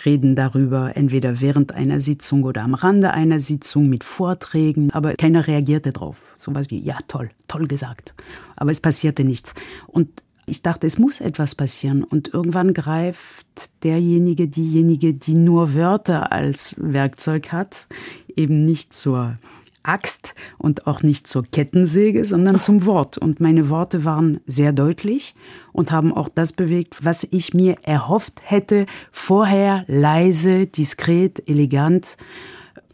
Reden 0.05 0.37
darüber, 0.37 0.97
entweder 0.97 1.41
während 1.41 1.73
einer 1.73 2.01
Sitzung 2.01 2.45
oder 2.45 2.63
am 2.63 2.75
Rande 2.75 3.13
einer 3.13 3.41
Sitzung, 3.41 3.89
mit 3.89 4.05
Vorträgen, 4.05 4.91
aber 4.93 5.15
keiner 5.15 5.47
reagierte 5.47 5.93
drauf. 5.93 6.35
So 6.37 6.55
was 6.55 6.71
wie, 6.71 6.79
ja, 6.79 6.97
toll, 7.09 7.31
toll 7.49 7.67
gesagt. 7.67 8.15
Aber 8.57 8.71
es 8.71 8.81
passierte 8.81 9.25
nichts. 9.25 9.55
Und 9.87 10.09
ich 10.47 10.63
dachte, 10.63 10.87
es 10.87 10.99
muss 10.99 11.21
etwas 11.21 11.57
passieren. 11.57 12.05
Und 12.05 12.33
irgendwann 12.33 12.73
greift 12.73 13.47
derjenige, 13.83 14.47
diejenige, 14.47 15.13
die 15.13 15.35
nur 15.35 15.75
Wörter 15.75 16.31
als 16.31 16.77
Werkzeug 16.79 17.51
hat, 17.51 17.89
eben 18.37 18.65
nicht 18.65 18.93
zur 18.93 19.39
Axt 19.87 20.35
und 20.59 20.87
auch 20.87 21.03
nicht 21.03 21.27
zur 21.27 21.45
Kettensäge, 21.45 22.25
sondern 22.25 22.61
zum 22.61 22.87
Wort. 22.87 23.19
Und 23.19 23.41
meine 23.41 23.71
Worte 23.71 24.05
waren 24.05 24.41
sehr 24.47 24.73
deutlich 24.73 25.35
und 25.73 25.93
haben 25.93 26.13
auch 26.13 26.29
das 26.29 26.53
bewegt, 26.53 27.05
was 27.05 27.27
ich 27.31 27.55
mir 27.55 27.77
erhofft 27.83 28.43
hätte, 28.45 28.87
vorher 29.13 29.85
leise, 29.87 30.67
diskret, 30.67 31.49
elegant 31.49 32.17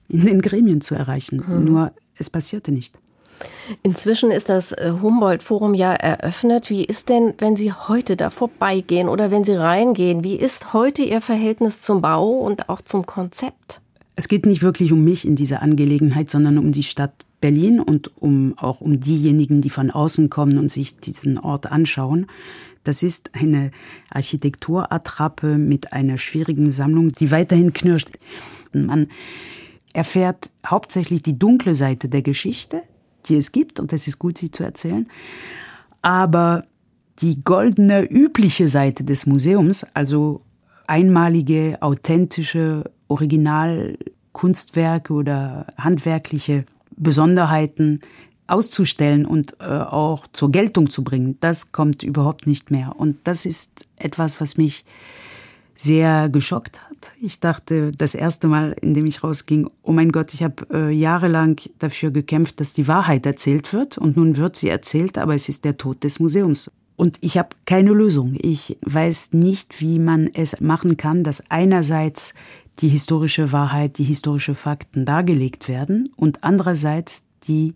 in 0.09 0.27
den 0.27 0.43
Gremien 0.43 0.81
zu 0.81 0.95
erreichen. 0.95 1.43
Mhm. 1.47 1.65
Nur 1.65 1.93
es 2.17 2.31
passierte 2.31 2.73
nicht. 2.73 2.99
Inzwischen 3.83 4.31
ist 4.31 4.49
das 4.49 4.73
äh, 4.73 4.93
Humboldt-Forum 5.01 5.75
ja 5.75 5.93
eröffnet. 5.93 6.71
Wie 6.71 6.85
ist 6.85 7.09
denn, 7.09 7.35
wenn 7.39 7.57
Sie 7.57 7.73
heute 7.73 8.17
da 8.17 8.31
vorbeigehen 8.31 9.09
oder 9.09 9.31
wenn 9.31 9.45
Sie 9.45 9.55
reingehen, 9.55 10.25
wie 10.25 10.37
ist 10.37 10.73
heute 10.73 11.03
Ihr 11.03 11.21
Verhältnis 11.21 11.81
zum 11.81 12.01
Bau 12.01 12.31
und 12.31 12.69
auch 12.69 12.81
zum 12.83 13.07
Konzept? 13.07 13.82
Es 14.15 14.29
geht 14.29 14.47
nicht 14.47 14.63
wirklich 14.63 14.93
um 14.93 15.05
mich 15.05 15.27
in 15.27 15.37
dieser 15.37 15.63
Angelegenheit, 15.63 16.31
sondern 16.31 16.59
um 16.59 16.73
die 16.73 16.83
Stadt 16.83 17.25
Berlin 17.41 17.81
und 17.81 18.17
um 18.17 18.55
auch 18.57 18.81
um 18.81 19.01
diejenigen, 19.01 19.63
die 19.63 19.71
von 19.71 19.91
außen 19.91 20.31
kommen 20.31 20.59
und 20.59 20.71
sich 20.71 20.99
diesen 20.99 21.39
Ort 21.39 21.71
anschauen. 21.71 22.27
Das 22.85 23.03
ist 23.03 23.31
eine 23.35 23.71
Architekturattrappe 24.11 25.59
mit 25.59 25.93
einer 25.93 26.19
schwierigen 26.19 26.73
Sammlung, 26.73 27.13
die 27.13 27.31
weiterhin 27.31 27.73
knirscht. 27.73 28.11
Man 28.73 29.09
erfährt 29.93 30.51
hauptsächlich 30.67 31.23
die 31.23 31.39
dunkle 31.39 31.75
Seite 31.75 32.09
der 32.09 32.23
Geschichte, 32.23 32.83
die 33.27 33.37
es 33.37 33.53
gibt 33.53 33.81
und 33.81 33.93
es 33.93 34.07
ist 34.07 34.19
gut, 34.19 34.39
sie 34.39 34.51
zu 34.51 34.65
erzählen. 34.65 35.09
Aber 36.01 36.65
die 37.19 37.43
goldene, 37.45 38.03
übliche 38.03 38.69
Seite 38.69 39.05
des 39.05 39.27
Museums, 39.27 39.85
also 39.95 40.43
einmalige, 40.87 41.79
authentische, 41.81 42.91
Originalkunstwerke 43.13 45.13
oder 45.13 45.67
handwerkliche 45.77 46.65
Besonderheiten 46.97 48.01
auszustellen 48.47 49.25
und 49.25 49.57
äh, 49.61 49.65
auch 49.65 50.27
zur 50.33 50.51
Geltung 50.51 50.91
zu 50.91 51.05
bringen, 51.05 51.37
das 51.41 51.73
kommt 51.73 52.03
überhaupt 52.03 52.47
nicht 52.47 52.71
mehr. 52.71 52.95
Und 52.97 53.17
das 53.25 53.47
ist 53.47 53.87
etwas, 53.97 54.41
was 54.41 54.57
mich 54.57 54.85
sehr 55.75 56.29
geschockt 56.29 56.81
hat. 56.81 57.13
Ich 57.21 57.41
dachte 57.41 57.93
das 57.93 58.15
erste 58.15 58.47
Mal, 58.47 58.77
in 58.81 58.95
dem 58.95 59.07
ich 59.07 59.25
rausging, 59.25 59.69
oh 59.83 59.93
mein 59.93 60.13
Gott, 60.13 60.35
ich 60.35 60.43
habe 60.43 60.67
äh, 60.73 60.91
jahrelang 60.91 61.61
dafür 61.79 62.11
gekämpft, 62.11 62.61
dass 62.61 62.75
die 62.75 62.87
Wahrheit 62.87 63.27
erzählt 63.27 63.73
wird 63.73 63.99
und 63.99 64.17
nun 64.17 64.37
wird 64.37 64.55
sie 64.55 64.69
erzählt, 64.69 65.19
aber 65.19 65.35
es 65.35 65.49
ist 65.49 65.65
der 65.65 65.79
Tod 65.79 66.05
des 66.05 66.21
Museums. 66.21 66.71
Und 66.95 67.17
ich 67.21 67.39
habe 67.39 67.49
keine 67.65 67.93
Lösung. 67.93 68.37
Ich 68.39 68.77
weiß 68.83 69.33
nicht, 69.33 69.81
wie 69.81 69.99
man 69.99 70.29
es 70.33 70.61
machen 70.61 70.97
kann, 70.97 71.25
dass 71.25 71.43
einerseits 71.51 72.35
die 72.79 72.89
historische 72.89 73.53
Wahrheit, 73.53 73.99
die 73.99 74.05
historische 74.05 74.55
Fakten 74.55 75.05
dargelegt 75.05 75.69
werden 75.69 76.11
und 76.17 76.45
andererseits 76.45 77.27
die 77.47 77.75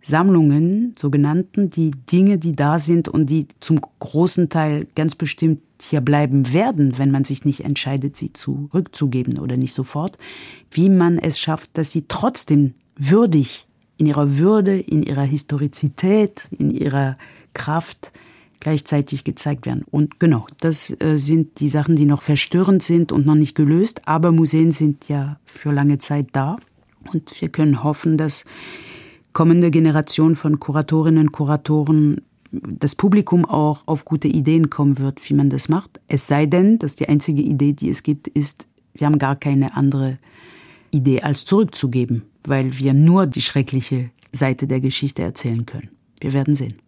Sammlungen, 0.00 0.94
sogenannten, 0.98 1.70
die 1.70 1.90
Dinge, 1.90 2.38
die 2.38 2.54
da 2.54 2.78
sind 2.78 3.08
und 3.08 3.26
die 3.26 3.48
zum 3.60 3.80
großen 4.00 4.50
Teil 4.50 4.86
ganz 4.94 5.14
bestimmt 5.14 5.62
hier 5.80 6.02
bleiben 6.02 6.52
werden, 6.52 6.98
wenn 6.98 7.10
man 7.10 7.24
sich 7.24 7.44
nicht 7.44 7.60
entscheidet, 7.60 8.16
sie 8.16 8.32
zurückzugeben 8.32 9.38
oder 9.38 9.56
nicht 9.56 9.72
sofort, 9.72 10.18
wie 10.70 10.90
man 10.90 11.18
es 11.18 11.38
schafft, 11.38 11.70
dass 11.78 11.90
sie 11.90 12.04
trotzdem 12.06 12.74
würdig 12.96 13.66
in 13.96 14.06
ihrer 14.06 14.36
Würde, 14.36 14.78
in 14.78 15.02
ihrer 15.02 15.22
Historizität, 15.22 16.48
in 16.50 16.70
ihrer 16.70 17.14
Kraft 17.54 18.12
gleichzeitig 18.64 19.24
gezeigt 19.24 19.66
werden. 19.66 19.84
Und 19.90 20.18
genau, 20.18 20.46
das 20.60 20.90
äh, 20.98 21.16
sind 21.16 21.60
die 21.60 21.68
Sachen, 21.68 21.96
die 21.96 22.06
noch 22.06 22.22
verstörend 22.22 22.82
sind 22.82 23.12
und 23.12 23.26
noch 23.26 23.34
nicht 23.34 23.54
gelöst, 23.54 24.02
aber 24.06 24.32
Museen 24.32 24.72
sind 24.72 25.08
ja 25.08 25.38
für 25.44 25.70
lange 25.70 25.98
Zeit 25.98 26.28
da 26.32 26.56
und 27.12 27.40
wir 27.40 27.50
können 27.50 27.84
hoffen, 27.84 28.16
dass 28.16 28.44
kommende 29.34 29.70
Generation 29.70 30.34
von 30.34 30.60
Kuratorinnen 30.60 31.26
und 31.26 31.32
Kuratoren 31.32 32.22
das 32.52 32.94
Publikum 32.94 33.44
auch 33.44 33.82
auf 33.84 34.06
gute 34.06 34.28
Ideen 34.28 34.70
kommen 34.70 34.98
wird, 34.98 35.28
wie 35.28 35.34
man 35.34 35.50
das 35.50 35.68
macht. 35.68 36.00
Es 36.08 36.26
sei 36.26 36.46
denn, 36.46 36.78
dass 36.78 36.96
die 36.96 37.08
einzige 37.08 37.42
Idee, 37.42 37.74
die 37.74 37.90
es 37.90 38.02
gibt, 38.02 38.28
ist, 38.28 38.66
wir 38.94 39.06
haben 39.06 39.18
gar 39.18 39.36
keine 39.36 39.76
andere 39.76 40.18
Idee 40.90 41.20
als 41.20 41.44
zurückzugeben, 41.44 42.22
weil 42.46 42.78
wir 42.78 42.94
nur 42.94 43.26
die 43.26 43.42
schreckliche 43.42 44.10
Seite 44.32 44.66
der 44.66 44.80
Geschichte 44.80 45.22
erzählen 45.22 45.66
können. 45.66 45.90
Wir 46.20 46.32
werden 46.32 46.56
sehen. 46.56 46.83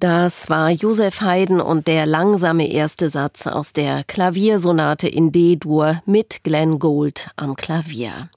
Das 0.00 0.48
war 0.48 0.70
Josef 0.70 1.20
Haydn 1.20 1.60
und 1.60 1.86
der 1.86 2.06
langsame 2.06 2.72
erste 2.72 3.10
Satz 3.10 3.46
aus 3.46 3.74
der 3.74 4.02
Klaviersonate 4.02 5.06
in 5.06 5.30
D-Dur 5.30 6.00
mit 6.06 6.42
Glenn 6.42 6.78
Gould 6.78 7.28
am 7.36 7.54
Klavier. 7.54 8.30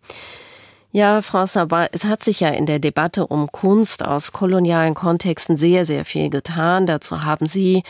Ja, 0.92 1.22
Frau 1.22 1.46
Sabat, 1.46 1.90
es 1.94 2.04
hat 2.04 2.22
sich 2.22 2.42
ja 2.42 2.50
in 2.50 2.66
der 2.66 2.80
Debatte 2.80 3.28
um 3.28 3.50
Kunst 3.50 4.04
aus 4.04 4.34
kolonialen 4.34 4.94
Kontexten 4.94 5.56
sehr, 5.56 5.86
sehr 5.86 6.04
viel 6.04 6.30
getan. 6.30 6.86
Dazu 6.86 7.24
haben 7.24 7.48
Sie 7.48 7.84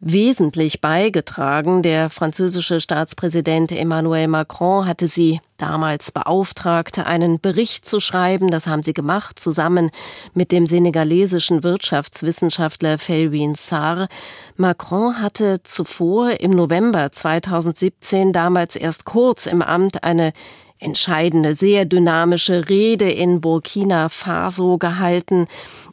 wesentlich 0.00 0.80
beigetragen. 0.80 1.82
Der 1.82 2.10
französische 2.10 2.80
Staatspräsident 2.80 3.72
Emmanuel 3.72 4.28
Macron 4.28 4.86
hatte 4.86 5.06
sie 5.06 5.40
damals 5.56 6.12
beauftragt, 6.12 6.98
einen 6.98 7.40
Bericht 7.40 7.86
zu 7.86 8.00
schreiben. 8.00 8.50
Das 8.50 8.66
haben 8.66 8.82
sie 8.82 8.92
gemacht, 8.92 9.38
zusammen 9.38 9.90
mit 10.34 10.52
dem 10.52 10.66
senegalesischen 10.66 11.62
Wirtschaftswissenschaftler 11.62 12.98
Felwin 12.98 13.54
Sarr. 13.54 14.08
Macron 14.56 15.20
hatte 15.20 15.62
zuvor 15.62 16.40
im 16.40 16.50
November 16.50 17.12
2017 17.12 18.32
damals 18.32 18.76
erst 18.76 19.04
kurz 19.04 19.46
im 19.46 19.62
Amt 19.62 20.04
eine 20.04 20.32
entscheidende, 20.78 21.54
sehr 21.54 21.84
dynamische 21.84 22.68
Rede 22.68 23.10
in 23.10 23.40
Burkina 23.40 24.08
Faso 24.08 24.78
gehalten. 24.78 25.46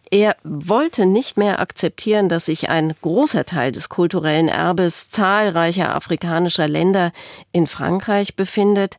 Er 0.10 0.36
wollte 0.44 1.06
nicht 1.06 1.38
mehr 1.38 1.60
akzeptieren, 1.60 2.28
dass 2.28 2.48
sich 2.48 2.70
ein 2.70 2.94
großer 3.02 3.46
Teil 3.46 3.72
des 3.72 3.88
kulturellen 3.90 4.50
Erbes 4.50 5.10
zahlreicher 5.10 5.96
afrikanischer 5.96 6.68
Länder 6.68 7.12
in 7.54 7.66
Frankreich 7.66 8.36
befindet. 8.36 8.98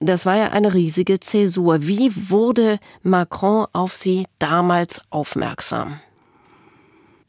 Das 0.00 0.26
war 0.26 0.36
ja 0.36 0.48
eine 0.48 0.74
riesige 0.74 1.20
Zäsur. 1.20 1.82
Wie 1.82 2.10
wurde 2.30 2.78
Macron 3.02 3.66
auf 3.72 3.94
sie 3.94 4.26
damals 4.38 5.02
aufmerksam? 5.10 6.00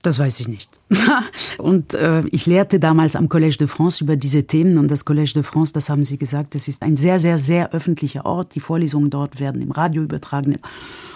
Das 0.08 0.20
weiß 0.20 0.40
ich 0.40 0.48
nicht. 0.48 0.70
und 1.58 1.94
äh, 1.94 2.24
ich 2.32 2.46
lehrte 2.46 2.80
damals 2.80 3.18
am 3.18 3.28
Collège 3.28 3.58
de 3.58 3.68
France 3.68 4.02
über 4.02 4.16
diese 4.16 4.48
Themen 4.48 4.78
und 4.78 4.90
das 4.90 5.06
Collège 5.06 5.34
de 5.34 5.44
France, 5.44 5.74
das 5.74 5.90
haben 5.90 6.06
Sie 6.06 6.18
gesagt, 6.18 6.56
das 6.56 6.70
ist 6.70 6.82
ein 6.82 6.96
sehr, 6.96 7.20
sehr, 7.20 7.38
sehr 7.38 7.74
öffentlicher 7.74 8.26
Ort. 8.26 8.56
Die 8.56 8.62
Vorlesungen 8.62 9.10
dort 9.10 9.42
werden 9.42 9.62
im 9.62 9.72
Radio 9.72 10.04
übertragen. 10.04 10.60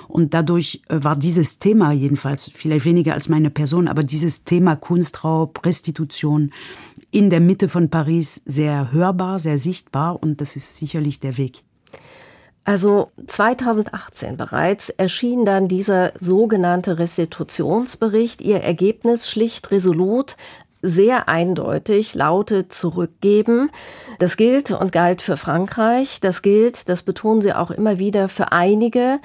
Und 0.10 0.34
dadurch 0.34 0.82
äh, 0.90 1.02
war 1.02 1.16
dieses 1.16 1.58
Thema 1.58 1.94
jedenfalls, 1.94 2.52
vielleicht 2.54 2.84
weniger 2.84 3.14
als 3.14 3.30
meine 3.30 3.50
Person, 3.50 3.88
aber 3.88 4.04
dieses 4.04 4.44
Thema 4.44 4.76
Kunstraub, 4.76 5.66
Restitution 5.66 6.52
in 7.12 7.30
der 7.30 7.40
Mitte 7.40 7.70
von 7.70 7.90
Paris 7.90 8.42
sehr 8.46 8.92
hörbar, 8.92 9.40
sehr 9.40 9.58
sichtbar 9.58 10.22
und 10.22 10.42
das 10.42 10.58
ist 10.58 10.76
sicherlich 10.76 11.22
der 11.22 11.38
Weg. 11.38 11.64
Also 12.64 13.10
2018 13.26 14.38
bereits 14.38 14.90
erschien 14.90 15.46
dann 15.46 15.68
dieser 15.68 16.12
sogenannte 16.20 17.00
Restitutionsbericht. 17.00 18.42
Ihr 18.42 18.62
Ergebnis 18.62 19.30
schlicht 19.30 19.72
resolut 19.72 20.36
sehr 20.82 21.30
eindeutig 21.30 22.16
lautet 22.16 22.74
zurückgeben. 22.74 23.70
Das 24.20 24.38
gilt 24.38 24.72
und 24.72 24.92
galt 24.92 25.22
für 25.22 25.38
Frankreich. 25.38 26.20
Das 26.22 26.42
gilt, 26.42 26.90
das 26.90 27.04
betonen 27.04 27.42
sie 27.42 27.54
auch 27.54 27.72
immer 27.72 28.00
wieder, 28.00 28.30
für 28.30 28.52
einige 28.52 29.20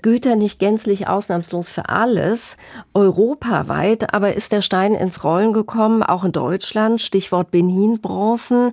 Güter, 0.00 0.36
nicht 0.36 0.58
gänzlich 0.58 1.08
ausnahmslos 1.08 1.70
für 1.70 1.88
alles. 1.88 2.56
Europaweit 2.94 4.14
aber 4.14 4.34
ist 4.34 4.52
der 4.52 4.62
Stein 4.62 4.94
ins 4.94 5.24
Rollen 5.24 5.52
gekommen, 5.52 6.02
auch 6.02 6.24
in 6.24 6.32
Deutschland. 6.32 7.00
Stichwort 7.00 7.50
Benin-Bronzen 7.50 8.72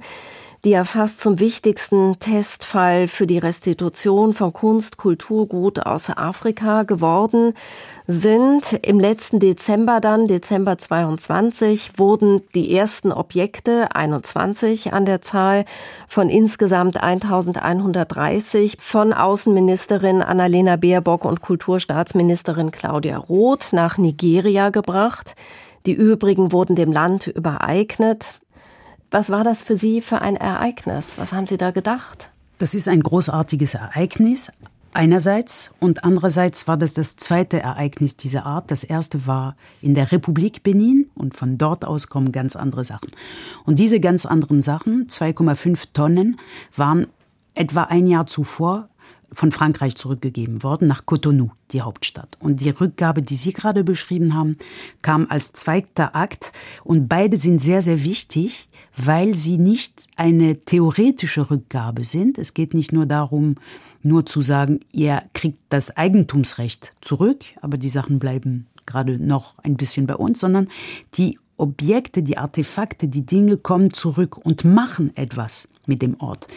die 0.65 0.71
ja 0.71 0.83
fast 0.83 1.21
zum 1.21 1.39
wichtigsten 1.39 2.19
Testfall 2.19 3.07
für 3.07 3.25
die 3.25 3.37
Restitution 3.37 4.33
von 4.33 4.51
Kunst, 4.51 4.97
Kulturgut 4.97 5.85
aus 5.85 6.09
Afrika 6.09 6.83
geworden 6.83 7.53
sind. 8.07 8.73
Im 8.85 8.99
letzten 8.99 9.39
Dezember 9.39 10.01
dann, 10.01 10.27
Dezember 10.27 10.77
22, 10.77 11.97
wurden 11.97 12.41
die 12.55 12.75
ersten 12.75 13.13
Objekte, 13.13 13.95
21 13.95 14.91
an 14.91 15.05
der 15.05 15.21
Zahl, 15.21 15.63
von 16.09 16.27
insgesamt 16.27 17.01
1130 17.01 18.77
von 18.79 19.13
Außenministerin 19.13 20.21
Annalena 20.21 20.75
Baerbock 20.75 21.23
und 21.23 21.41
Kulturstaatsministerin 21.41 22.71
Claudia 22.71 23.17
Roth 23.17 23.71
nach 23.71 23.97
Nigeria 23.97 24.71
gebracht. 24.71 25.35
Die 25.85 25.93
übrigen 25.93 26.51
wurden 26.51 26.75
dem 26.75 26.91
Land 26.91 27.27
übereignet. 27.27 28.35
Was 29.11 29.31
war 29.31 29.43
das 29.43 29.63
für 29.63 29.75
Sie 29.75 30.01
für 30.01 30.21
ein 30.21 30.35
Ereignis? 30.35 31.17
Was 31.17 31.33
haben 31.33 31.47
Sie 31.47 31.57
da 31.57 31.71
gedacht? 31.71 32.29
Das 32.59 32.75
ist 32.75 32.87
ein 32.87 33.01
großartiges 33.01 33.73
Ereignis. 33.73 34.51
Einerseits 34.93 35.71
und 35.79 36.03
andererseits 36.03 36.67
war 36.67 36.77
das 36.77 36.93
das 36.93 37.15
zweite 37.15 37.59
Ereignis 37.59 38.17
dieser 38.17 38.45
Art. 38.45 38.69
Das 38.69 38.83
erste 38.83 39.25
war 39.25 39.55
in 39.81 39.95
der 39.95 40.11
Republik 40.11 40.61
Benin 40.61 41.09
und 41.15 41.35
von 41.35 41.57
dort 41.57 41.85
aus 41.85 42.07
kommen 42.07 42.31
ganz 42.31 42.55
andere 42.55 42.83
Sachen. 42.83 43.09
Und 43.65 43.79
diese 43.79 43.99
ganz 43.99 44.25
anderen 44.25 44.61
Sachen, 44.61 45.07
2,5 45.07 45.85
Tonnen, 45.93 46.39
waren 46.75 47.07
etwa 47.55 47.83
ein 47.83 48.07
Jahr 48.07 48.27
zuvor 48.27 48.89
von 49.31 49.51
Frankreich 49.51 49.95
zurückgegeben 49.95 50.63
worden 50.63 50.87
nach 50.87 51.05
Cotonou, 51.05 51.51
die 51.71 51.81
Hauptstadt. 51.81 52.37
Und 52.39 52.61
die 52.61 52.69
Rückgabe, 52.69 53.21
die 53.21 53.35
Sie 53.35 53.53
gerade 53.53 53.83
beschrieben 53.83 54.35
haben, 54.35 54.57
kam 55.01 55.27
als 55.29 55.53
zweiter 55.53 56.15
Akt. 56.15 56.51
Und 56.83 57.07
beide 57.07 57.37
sind 57.37 57.59
sehr, 57.59 57.81
sehr 57.81 58.03
wichtig, 58.03 58.69
weil 58.97 59.35
sie 59.35 59.57
nicht 59.57 60.03
eine 60.15 60.59
theoretische 60.59 61.49
Rückgabe 61.49 62.03
sind. 62.03 62.37
Es 62.37 62.53
geht 62.53 62.73
nicht 62.73 62.91
nur 62.91 63.05
darum, 63.05 63.55
nur 64.01 64.25
zu 64.25 64.41
sagen, 64.41 64.79
ihr 64.91 65.23
kriegt 65.33 65.59
das 65.69 65.95
Eigentumsrecht 65.95 66.93
zurück, 67.01 67.43
aber 67.61 67.77
die 67.77 67.89
Sachen 67.89 68.19
bleiben 68.19 68.67
gerade 68.85 69.23
noch 69.23 69.57
ein 69.59 69.77
bisschen 69.77 70.07
bei 70.07 70.15
uns, 70.15 70.39
sondern 70.39 70.67
die 71.15 71.37
Objekte, 71.57 72.23
die 72.23 72.37
Artefakte, 72.37 73.07
die 73.07 73.25
Dinge 73.25 73.57
kommen 73.57 73.93
zurück 73.93 74.37
und 74.37 74.63
machen 74.63 75.15
etwas 75.15 75.67
mit 75.89 76.01
dem 76.01 76.15
Ort. 76.21 76.47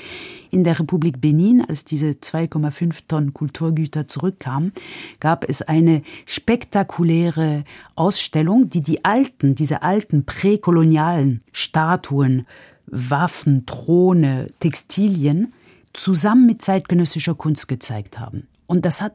In 0.52 0.62
der 0.62 0.78
Republik 0.78 1.20
Benin, 1.20 1.64
als 1.66 1.84
diese 1.84 2.10
2,5 2.10 3.00
Tonnen 3.08 3.34
Kulturgüter 3.34 4.06
zurückkamen, 4.06 4.72
gab 5.18 5.48
es 5.48 5.62
eine 5.62 6.02
spektakuläre 6.26 7.64
Ausstellung, 7.96 8.68
die 8.68 8.82
die 8.82 9.04
alten, 9.04 9.56
diese 9.56 9.82
alten 9.82 10.24
präkolonialen 10.24 11.42
Statuen, 11.50 12.46
Waffen, 12.86 13.66
Throne, 13.66 14.48
Textilien 14.60 15.52
zusammen 15.92 16.46
mit 16.46 16.62
zeitgenössischer 16.62 17.34
Kunst 17.34 17.66
gezeigt 17.66 18.20
haben. 18.20 18.46
Und 18.66 18.84
das 18.84 19.00
hat 19.00 19.14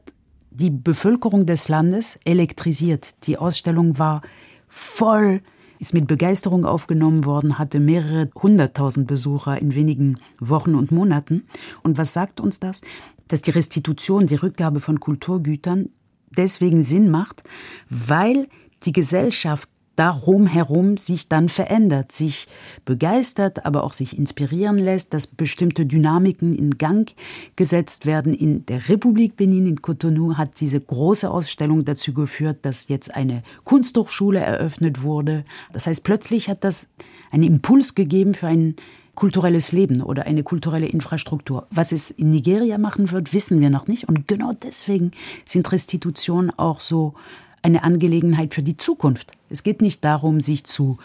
die 0.50 0.70
Bevölkerung 0.70 1.46
des 1.46 1.68
Landes 1.68 2.18
elektrisiert. 2.24 3.26
Die 3.26 3.38
Ausstellung 3.38 3.98
war 3.98 4.22
voll 4.68 5.40
ist 5.78 5.94
mit 5.94 6.06
Begeisterung 6.06 6.64
aufgenommen 6.64 7.24
worden, 7.24 7.58
hatte 7.58 7.80
mehrere 7.80 8.30
hunderttausend 8.34 9.06
Besucher 9.06 9.60
in 9.60 9.74
wenigen 9.74 10.18
Wochen 10.40 10.74
und 10.74 10.92
Monaten. 10.92 11.44
Und 11.82 11.98
was 11.98 12.12
sagt 12.12 12.40
uns 12.40 12.60
das? 12.60 12.80
Dass 13.28 13.42
die 13.42 13.50
Restitution, 13.50 14.26
die 14.26 14.36
Rückgabe 14.36 14.80
von 14.80 15.00
Kulturgütern 15.00 15.90
deswegen 16.36 16.82
Sinn 16.82 17.10
macht, 17.10 17.42
weil 17.88 18.48
die 18.84 18.92
Gesellschaft 18.92 19.68
darum 19.98 20.46
herum 20.46 20.96
sich 20.96 21.28
dann 21.28 21.48
verändert, 21.48 22.12
sich 22.12 22.46
begeistert, 22.84 23.66
aber 23.66 23.82
auch 23.82 23.92
sich 23.92 24.16
inspirieren 24.16 24.78
lässt, 24.78 25.12
dass 25.12 25.26
bestimmte 25.26 25.86
Dynamiken 25.86 26.56
in 26.56 26.78
Gang 26.78 27.12
gesetzt 27.56 28.06
werden. 28.06 28.32
In 28.32 28.64
der 28.66 28.88
Republik 28.88 29.36
Benin 29.36 29.66
in 29.66 29.82
Cotonou 29.82 30.36
hat 30.36 30.60
diese 30.60 30.80
große 30.80 31.28
Ausstellung 31.28 31.84
dazu 31.84 32.14
geführt, 32.14 32.58
dass 32.62 32.88
jetzt 32.88 33.14
eine 33.14 33.42
Kunsthochschule 33.64 34.38
eröffnet 34.38 35.02
wurde. 35.02 35.44
Das 35.72 35.88
heißt, 35.88 36.04
plötzlich 36.04 36.48
hat 36.48 36.62
das 36.62 36.88
einen 37.32 37.42
Impuls 37.42 37.96
gegeben 37.96 38.34
für 38.34 38.46
ein 38.46 38.76
kulturelles 39.16 39.72
Leben 39.72 40.00
oder 40.00 40.26
eine 40.26 40.44
kulturelle 40.44 40.86
Infrastruktur. 40.86 41.66
Was 41.72 41.90
es 41.90 42.12
in 42.12 42.30
Nigeria 42.30 42.78
machen 42.78 43.10
wird, 43.10 43.32
wissen 43.32 43.60
wir 43.60 43.68
noch 43.68 43.88
nicht. 43.88 44.08
Und 44.08 44.28
genau 44.28 44.52
deswegen 44.52 45.10
sind 45.44 45.72
Restitutionen 45.72 46.56
auch 46.56 46.80
so 46.80 47.14
eine 47.62 47.82
Angelegenheit 47.82 48.54
für 48.54 48.62
die 48.62 48.76
Zukunft. 48.76 49.32
Es 49.50 49.62
geht 49.62 49.80
nicht 49.80 50.04
darum, 50.04 50.40
sich 50.40 50.64
zu 50.64 50.98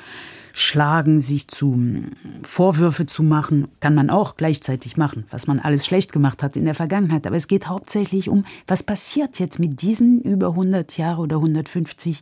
schlagen, 0.55 1.19
sich 1.19 1.47
zu 1.47 1.75
Vorwürfe 2.43 3.07
zu 3.07 3.23
machen, 3.23 3.67
kann 3.79 3.95
man 3.95 4.11
auch 4.11 4.37
gleichzeitig 4.37 4.97
machen, 4.97 5.25
was 5.31 5.47
man 5.47 5.59
alles 5.59 5.83
schlecht 5.83 6.13
gemacht 6.13 6.43
hat 6.43 6.55
in 6.55 6.65
der 6.65 6.75
Vergangenheit. 6.75 7.25
Aber 7.25 7.35
es 7.35 7.47
geht 7.47 7.67
hauptsächlich 7.67 8.29
um, 8.29 8.45
was 8.67 8.83
passiert 8.83 9.39
jetzt 9.39 9.59
mit 9.59 9.81
diesen 9.81 10.21
über 10.21 10.49
100 10.49 10.95
Jahre 10.95 11.21
oder 11.21 11.37
150 11.37 12.21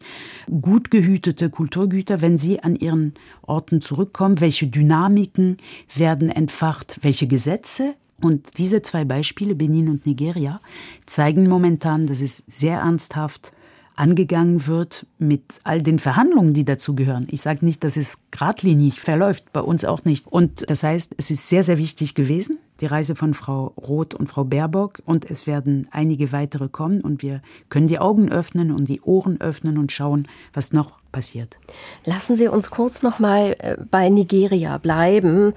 gut 0.62 0.92
gehütete 0.92 1.50
Kulturgüter, 1.50 2.22
wenn 2.22 2.38
sie 2.38 2.62
an 2.62 2.78
ihren 2.78 3.14
Orten 3.42 3.82
zurückkommen? 3.82 4.40
Welche 4.40 4.68
Dynamiken 4.68 5.58
werden 5.94 6.30
entfacht? 6.30 7.00
Welche 7.02 7.28
Gesetze 7.28 7.96
und 8.22 8.58
diese 8.58 8.82
zwei 8.82 9.04
Beispiele, 9.04 9.56
Benin 9.56 9.90
und 9.90 10.06
Nigeria, 10.06 10.62
zeigen 11.06 11.50
momentan, 11.50 12.08
dass 12.08 12.22
es 12.22 12.44
sehr 12.48 12.80
ernsthaft 12.80 13.52
angegangen 14.02 14.66
wird 14.66 15.06
mit 15.20 15.44
all 15.64 15.84
den 15.84 16.00
Verhandlungen, 16.00 16.56
die 16.56 16.66
dazugehören. 16.66 17.28
Ich 17.30 17.44
sage 17.44 17.64
nicht, 17.64 17.84
dass 17.84 17.98
es 17.98 18.18
geradlinig 18.32 19.00
verläuft, 19.00 19.54
bei 19.54 19.62
uns 19.62 19.86
auch 19.86 20.06
nicht. 20.06 20.26
Und 20.26 20.68
das 20.68 20.82
heißt, 20.82 21.14
es 21.18 21.30
ist 21.30 21.48
sehr, 21.48 21.64
sehr 21.64 21.78
wichtig 21.78 22.16
gewesen, 22.16 22.58
die 22.80 22.88
Reise 22.88 23.14
von 23.14 23.36
Frau 23.36 23.74
Roth 23.78 24.16
und 24.16 24.26
Frau 24.26 24.44
Baerbock. 24.44 25.04
Und 25.06 25.30
es 25.30 25.46
werden 25.46 25.88
einige 25.92 26.32
weitere 26.32 26.68
kommen. 26.68 27.02
Und 27.02 27.22
wir 27.22 27.44
können 27.70 27.88
die 27.88 28.00
Augen 28.00 28.32
öffnen 28.32 28.72
und 28.72 28.90
die 28.90 29.02
Ohren 29.02 29.40
öffnen 29.40 29.78
und 29.78 29.92
schauen, 29.92 30.28
was 30.52 30.74
noch 30.74 31.00
passiert. 31.12 31.60
Lassen 32.04 32.36
Sie 32.36 32.48
uns 32.48 32.72
kurz 32.72 33.04
noch 33.04 33.20
mal 33.20 33.56
äh, 33.60 33.78
bei 33.92 34.10
Nigeria 34.10 34.80
bleiben. 34.80 35.54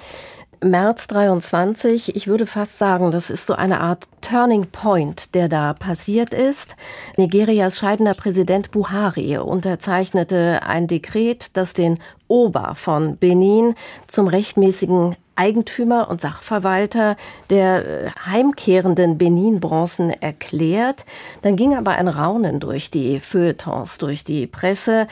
März 0.64 1.07
23. 1.09 2.16
Ich 2.16 2.27
würde 2.27 2.46
fast 2.46 2.79
sagen, 2.79 3.11
das 3.11 3.31
ist 3.31 3.46
so 3.46 3.55
eine 3.55 3.81
Art 3.81 4.05
Turning 4.20 4.66
Point, 4.66 5.35
der 5.35 5.48
da 5.48 5.74
passiert 5.74 6.33
ist. 6.33 6.77
Nigerias 7.16 7.79
scheidender 7.79 8.14
Präsident 8.14 8.70
Buhari 8.70 9.38
unterzeichnete 9.38 10.61
ein 10.66 10.87
Dekret, 10.87 11.57
das 11.57 11.74
den 11.74 11.98
Ober 12.29 12.74
von 12.74 13.16
Benin 13.16 13.74
zum 14.07 14.27
rechtmäßigen 14.27 15.16
Eigentümer 15.37 16.09
und 16.09 16.20
Sachverwalter 16.20 17.16
der 17.51 18.07
äh, 18.07 18.11
heimkehrenden 18.27 19.18
Benin-Bronzen 19.18 20.11
erklärt. 20.11 21.05
Dann 21.42 21.57
ging 21.57 21.75
aber 21.75 21.92
ein 21.92 22.09
Raunen 22.09 22.61
durch 22.61 22.90
die 22.90 23.20
Feuilletons, 23.20 23.99
durch 23.99 24.25
die 24.25 24.47
Presse. 24.47 25.07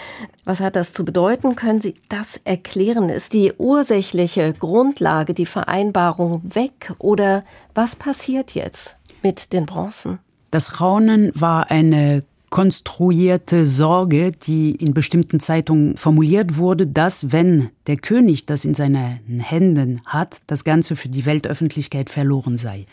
Was 0.44 0.60
hat 0.60 0.76
das 0.76 0.92
zu 0.92 1.04
bedeuten? 1.04 1.56
Können 1.56 1.80
Sie 1.80 1.94
das 2.08 2.40
erklären? 2.44 3.08
Ist 3.08 3.32
die 3.32 3.52
ursächliche 3.56 4.52
Grundlage, 4.52 5.34
die 5.34 5.46
Vereinbarung 5.46 6.42
weg 6.44 6.92
oder 6.98 7.44
was 7.74 7.96
passiert 7.96 8.54
jetzt 8.54 8.96
mit 9.22 9.52
den 9.52 9.66
Bronzen? 9.66 10.18
Das 10.50 10.80
Raunen 10.80 11.32
war 11.34 11.70
eine 11.70 12.24
konstruierte 12.52 13.64
Sorge, 13.64 14.30
die 14.30 14.72
in 14.72 14.92
bestimmten 14.92 15.40
Zeitungen 15.40 15.96
formuliert 15.96 16.58
wurde, 16.58 16.86
dass 16.86 17.32
wenn 17.32 17.70
der 17.86 17.96
König 17.96 18.44
das 18.44 18.66
in 18.66 18.74
seinen 18.74 19.40
Händen 19.40 20.02
hat, 20.04 20.42
das 20.48 20.62
Ganze 20.62 20.94
für 20.94 21.08
die 21.08 21.24
Weltöffentlichkeit 21.24 22.10
verloren 22.10 22.58
sei 22.58 22.84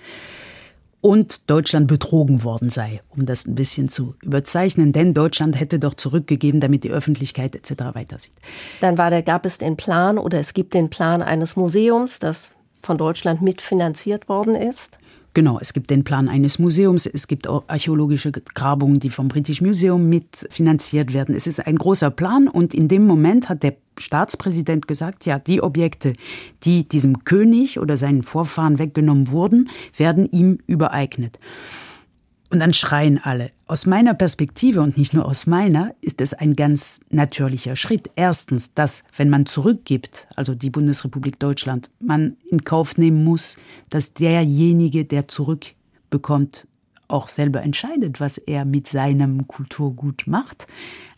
und 1.02 1.50
Deutschland 1.50 1.88
betrogen 1.88 2.45
worden 2.45 2.69
sei, 2.69 3.02
um 3.10 3.26
das 3.26 3.45
ein 3.45 3.56
bisschen 3.56 3.89
zu 3.89 4.15
überzeichnen, 4.22 4.93
denn 4.93 5.13
Deutschland 5.13 5.60
hätte 5.60 5.78
doch 5.78 5.93
zurückgegeben, 5.93 6.62
damit 6.62 6.86
die 6.86 6.91
Öffentlichkeit 6.91 7.54
etc. 7.54 7.93
weitersieht. 7.93 8.36
Dann 8.80 8.98
war 8.98 9.10
der, 9.10 9.24
gab 9.24 9.45
es 9.45 9.58
den 9.58 9.76
Plan 9.76 10.17
oder 10.17 10.39
es 10.39 10.54
gibt 10.54 10.74
den 10.74 10.89
Plan 10.89 11.22
eines 11.22 11.58
Museums, 11.58 12.19
das 12.19 12.54
von 12.82 12.98
Deutschland 12.98 13.41
mitfinanziert 13.41 14.30
worden 14.30 14.56
ist. 14.56 15.00
Genau, 15.39 15.58
es 15.62 15.71
gibt 15.71 15.89
den 15.89 16.04
Plan 16.04 16.28
eines 16.28 16.60
Museums, 16.60 17.06
es 17.06 17.25
gibt 17.25 17.47
auch 17.47 17.63
archäologische 17.67 18.30
Grabungen, 18.34 18.99
die 18.99 19.10
vom 19.10 19.30
British 19.30 19.62
Museum 19.62 20.10
mitfinanziert 20.10 21.13
werden. 21.13 21.34
Es 21.34 21.47
ist 21.47 21.65
ein 21.65 21.78
großer 21.78 22.12
Plan 22.12 22.49
und 22.49 22.73
in 22.73 22.89
dem 22.89 23.08
Moment 23.08 23.47
hat 23.47 23.63
der 23.63 23.78
Staatspräsident 23.97 24.86
gesagt, 24.86 25.25
ja, 25.25 25.39
die 25.39 25.62
Objekte, 25.63 26.12
die 26.63 26.86
diesem 26.89 27.23
König 27.23 27.80
oder 27.80 27.95
seinen 27.95 28.21
Vorfahren 28.21 28.80
weggenommen 28.80 29.32
wurden, 29.32 29.69
werden 29.95 30.30
ihm 30.30 30.58
übereignet. 30.67 31.39
Und 32.52 32.60
dann 32.60 32.74
schreien 32.74 33.20
alle. 33.24 33.52
Aus 33.68 33.86
meiner 33.86 34.16
Perspektive 34.16 34.82
und 34.82 34.98
nicht 34.98 35.14
nur 35.14 35.26
aus 35.26 35.46
meiner 35.46 35.94
ist 36.02 36.20
es 36.20 36.34
ein 36.34 36.56
ganz 36.56 37.00
natürlicher 37.12 37.76
Schritt. 37.76 38.10
Erstens, 38.16 38.74
dass, 38.74 39.04
wenn 39.16 39.30
man 39.30 39.46
zurückgibt, 39.46 40.28
also 40.36 40.56
die 40.56 40.72
Bundesrepublik 40.72 41.40
Deutschland, 41.40 41.92
man 42.00 42.38
in 42.50 42.64
Kauf 42.64 42.98
nehmen 42.98 43.24
muss, 43.24 43.58
dass 43.92 44.14
derjenige, 44.16 45.06
der 45.06 45.28
zurückbekommt, 45.28 46.68
auch 47.08 47.28
selber 47.28 47.62
entscheidet, 47.62 48.20
was 48.20 48.38
er 48.38 48.66
mit 48.66 48.88
seinem 48.88 49.48
Kulturgut 49.48 50.24
macht. 50.28 50.68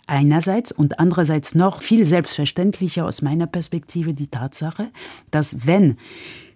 Einerseits 0.08 0.72
und 0.72 1.00
andererseits 1.00 1.56
noch 1.56 1.82
viel 1.82 2.06
selbstverständlicher 2.06 3.06
aus 3.06 3.22
meiner 3.22 3.48
Perspektive 3.48 4.13
die 4.13 4.28
Tatsache, 4.28 4.89
dass 5.32 5.67
wenn 5.67 5.98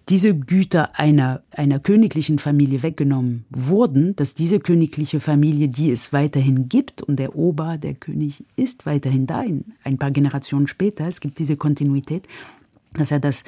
diese 0.08 0.36
Güter 0.36 0.98
einer, 0.98 1.42
einer 1.50 1.80
königlichen 1.80 2.38
Familie 2.38 2.82
weggenommen 2.82 3.44
wurden, 3.50 4.14
dass 4.14 4.34
diese 4.34 4.60
königliche 4.60 5.20
Familie, 5.20 5.68
die 5.68 5.90
es 5.90 6.12
weiterhin 6.12 6.68
gibt, 6.68 7.02
und 7.02 7.18
der 7.18 7.34
Ober, 7.34 7.76
der 7.76 7.94
König, 7.94 8.44
ist 8.54 8.86
weiterhin 8.86 9.26
da, 9.26 9.44
ein 9.82 9.98
paar 9.98 10.12
Generationen 10.12 10.68
später, 10.68 11.08
es 11.08 11.20
gibt 11.20 11.38
diese 11.40 11.56
Kontinuität, 11.56 12.28
dass 12.92 13.10
er 13.10 13.18
das 13.18 13.42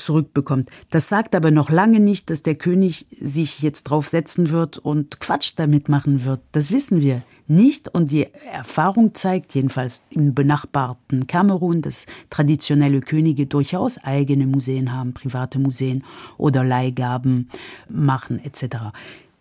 zurückbekommt. 0.00 0.70
Das 0.90 1.08
sagt 1.08 1.34
aber 1.34 1.50
noch 1.50 1.70
lange 1.70 2.00
nicht, 2.00 2.30
dass 2.30 2.42
der 2.42 2.54
König 2.54 3.06
sich 3.20 3.60
jetzt 3.60 3.84
draufsetzen 3.84 4.50
wird 4.50 4.78
und 4.78 5.20
Quatsch 5.20 5.52
damit 5.56 5.88
machen 5.88 6.24
wird. 6.24 6.40
Das 6.52 6.70
wissen 6.70 7.02
wir 7.02 7.22
nicht. 7.46 7.88
Und 7.94 8.10
die 8.12 8.26
Erfahrung 8.52 9.14
zeigt, 9.14 9.54
jedenfalls 9.54 10.02
im 10.10 10.34
benachbarten 10.34 11.26
Kamerun, 11.26 11.82
dass 11.82 12.06
traditionelle 12.30 13.00
Könige 13.00 13.46
durchaus 13.46 13.98
eigene 13.98 14.46
Museen 14.46 14.92
haben, 14.92 15.14
private 15.14 15.58
Museen 15.58 16.04
oder 16.36 16.64
Leihgaben 16.64 17.48
machen 17.88 18.42
etc. 18.44 18.76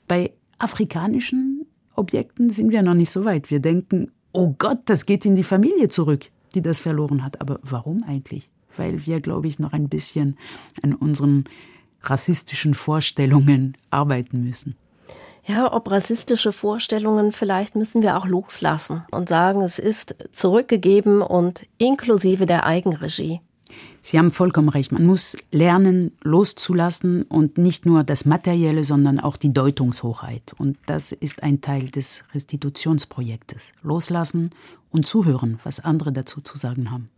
Bei 0.07 0.31
afrikanischen 0.57 1.65
Objekten 1.95 2.49
sind 2.49 2.71
wir 2.71 2.81
noch 2.81 2.93
nicht 2.93 3.09
so 3.09 3.25
weit. 3.25 3.51
Wir 3.51 3.59
denken, 3.59 4.11
oh 4.31 4.55
Gott, 4.57 4.81
das 4.85 5.05
geht 5.05 5.25
in 5.25 5.35
die 5.35 5.43
Familie 5.43 5.89
zurück, 5.89 6.27
die 6.55 6.61
das 6.61 6.79
verloren 6.79 7.23
hat. 7.23 7.41
Aber 7.41 7.59
warum 7.63 8.03
eigentlich? 8.03 8.49
Weil 8.77 9.05
wir, 9.05 9.21
glaube 9.21 9.47
ich, 9.47 9.59
noch 9.59 9.73
ein 9.73 9.89
bisschen 9.89 10.37
an 10.83 10.93
unseren 10.93 11.45
rassistischen 12.03 12.73
Vorstellungen 12.73 13.75
arbeiten 13.89 14.43
müssen. 14.43 14.75
Ja, 15.45 15.71
ob 15.71 15.89
rassistische 15.89 16.51
Vorstellungen, 16.51 17.31
vielleicht 17.31 17.75
müssen 17.75 18.01
wir 18.01 18.17
auch 18.17 18.25
loslassen 18.25 19.03
und 19.11 19.29
sagen, 19.29 19.61
es 19.61 19.79
ist 19.79 20.15
zurückgegeben 20.33 21.21
und 21.21 21.65
inklusive 21.77 22.45
der 22.45 22.65
Eigenregie. 22.65 23.39
Sie 24.01 24.17
haben 24.17 24.31
vollkommen 24.31 24.69
recht. 24.69 24.91
Man 24.91 25.05
muss 25.05 25.37
lernen, 25.51 26.11
loszulassen 26.21 27.23
und 27.23 27.57
nicht 27.57 27.85
nur 27.85 28.03
das 28.03 28.25
Materielle, 28.25 28.83
sondern 28.83 29.19
auch 29.19 29.37
die 29.37 29.53
Deutungshochheit. 29.53 30.53
Und 30.57 30.77
das 30.85 31.11
ist 31.11 31.43
ein 31.43 31.61
Teil 31.61 31.89
des 31.89 32.23
Restitutionsprojektes. 32.33 33.73
Loslassen 33.81 34.51
und 34.91 35.05
zuhören, 35.05 35.59
was 35.63 35.79
andere 35.79 36.11
dazu 36.11 36.41
zu 36.41 36.57
sagen 36.57 36.91
haben. 36.91 37.09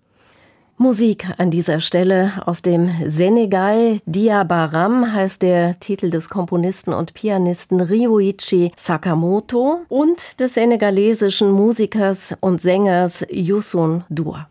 Musik 0.82 1.28
an 1.38 1.52
dieser 1.52 1.82
Stelle 1.82 2.32
aus 2.46 2.62
dem 2.62 2.90
Senegal. 3.06 4.00
Diabaram 4.06 5.14
heißt 5.14 5.42
der 5.42 5.78
Titel 5.78 6.10
des 6.10 6.30
Komponisten 6.30 6.94
und 6.94 7.14
Pianisten 7.14 7.82
Ryuichi 7.82 8.72
Sakamoto 8.78 9.82
und 9.90 10.40
des 10.40 10.54
senegalesischen 10.54 11.52
Musikers 11.52 12.38
und 12.40 12.62
Sängers 12.62 13.26
Yusun 13.30 14.06
Dur. 14.08 14.48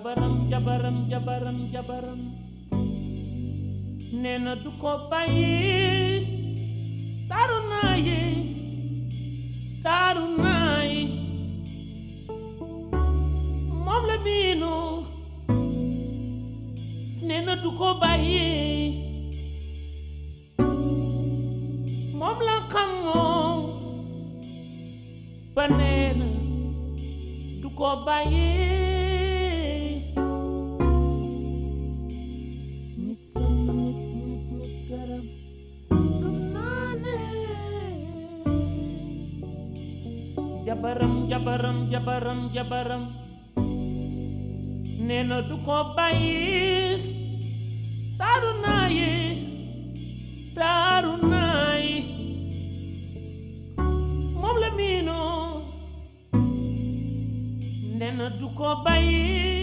Jabaram 0.00 0.48
jabaram 0.48 0.96
jabaram 1.12 1.58
jabaram. 1.72 2.20
Nee 4.22 4.38
na 4.40 4.54
du 4.56 4.70
ko 4.80 4.92
bàyyi 5.10 6.24
taaru 7.28 7.58
naa 7.70 7.94
yi 8.06 8.20
taaru 9.84 10.24
naa 10.44 10.80
yi 10.92 11.02
moom 13.84 14.02
la 14.10 14.16
miinu 14.24 14.72
nee 17.26 17.42
na 17.46 17.54
du 17.62 17.70
ko 17.78 17.88
bàyyi 18.02 18.48
moom 22.18 22.38
la 22.48 22.56
xamoo 22.72 23.52
ba 25.54 25.64
du 27.62 27.68
jabaram 41.40 41.88
jabaram 41.90 42.40
jabaram. 42.52 43.02
Nee 45.06 45.24
na 45.24 45.40
du 45.48 45.56
ko 45.64 45.76
bàyyi 45.96 47.00
taaru 48.18 48.52
naa 48.62 48.86
yi 48.92 49.12
la 54.60 54.68
miinoo 54.76 55.62
nee 57.98 58.28
du 58.38 58.46
ko 58.58 58.68
bàyyi 58.84 59.59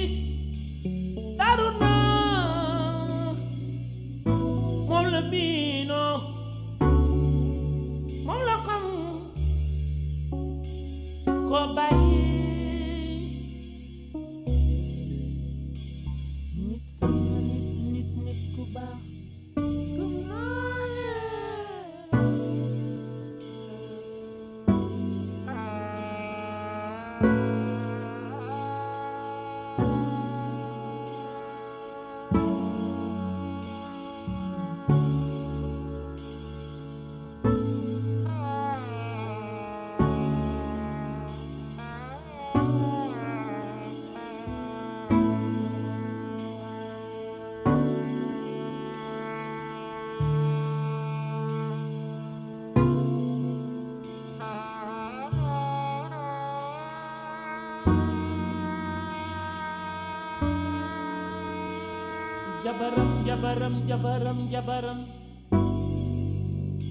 jabaram 62.67 63.09
jabaram 63.23 63.73
jabaram 63.87 64.37
jabaram. 64.51 64.99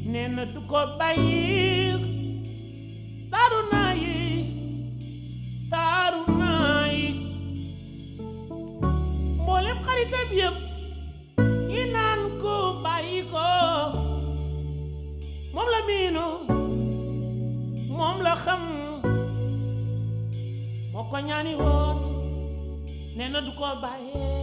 Nee 0.08 0.28
na 0.32 0.44
du 0.52 0.60
ko 0.70 0.80
bàyyi 0.96 2.00
taaru 3.32 3.60
naa 3.72 3.92
yi 4.02 4.16
taaru 5.72 6.22
naa 6.40 6.86
yi 6.96 7.08
mboolem 9.42 9.78
ko 12.42 12.54
bàyyi 12.84 13.20
ko 13.32 13.44
moom 15.54 15.68
la 15.74 15.80
miinu 15.88 16.24
moom 17.98 18.16
la 18.26 18.34
xam 18.44 18.62
moo 20.92 21.04
ko 21.10 21.16
ñaani 21.28 21.52
woon 21.62 21.96
du 23.46 23.52
ko 23.58 23.66
bàyyee 23.84 24.35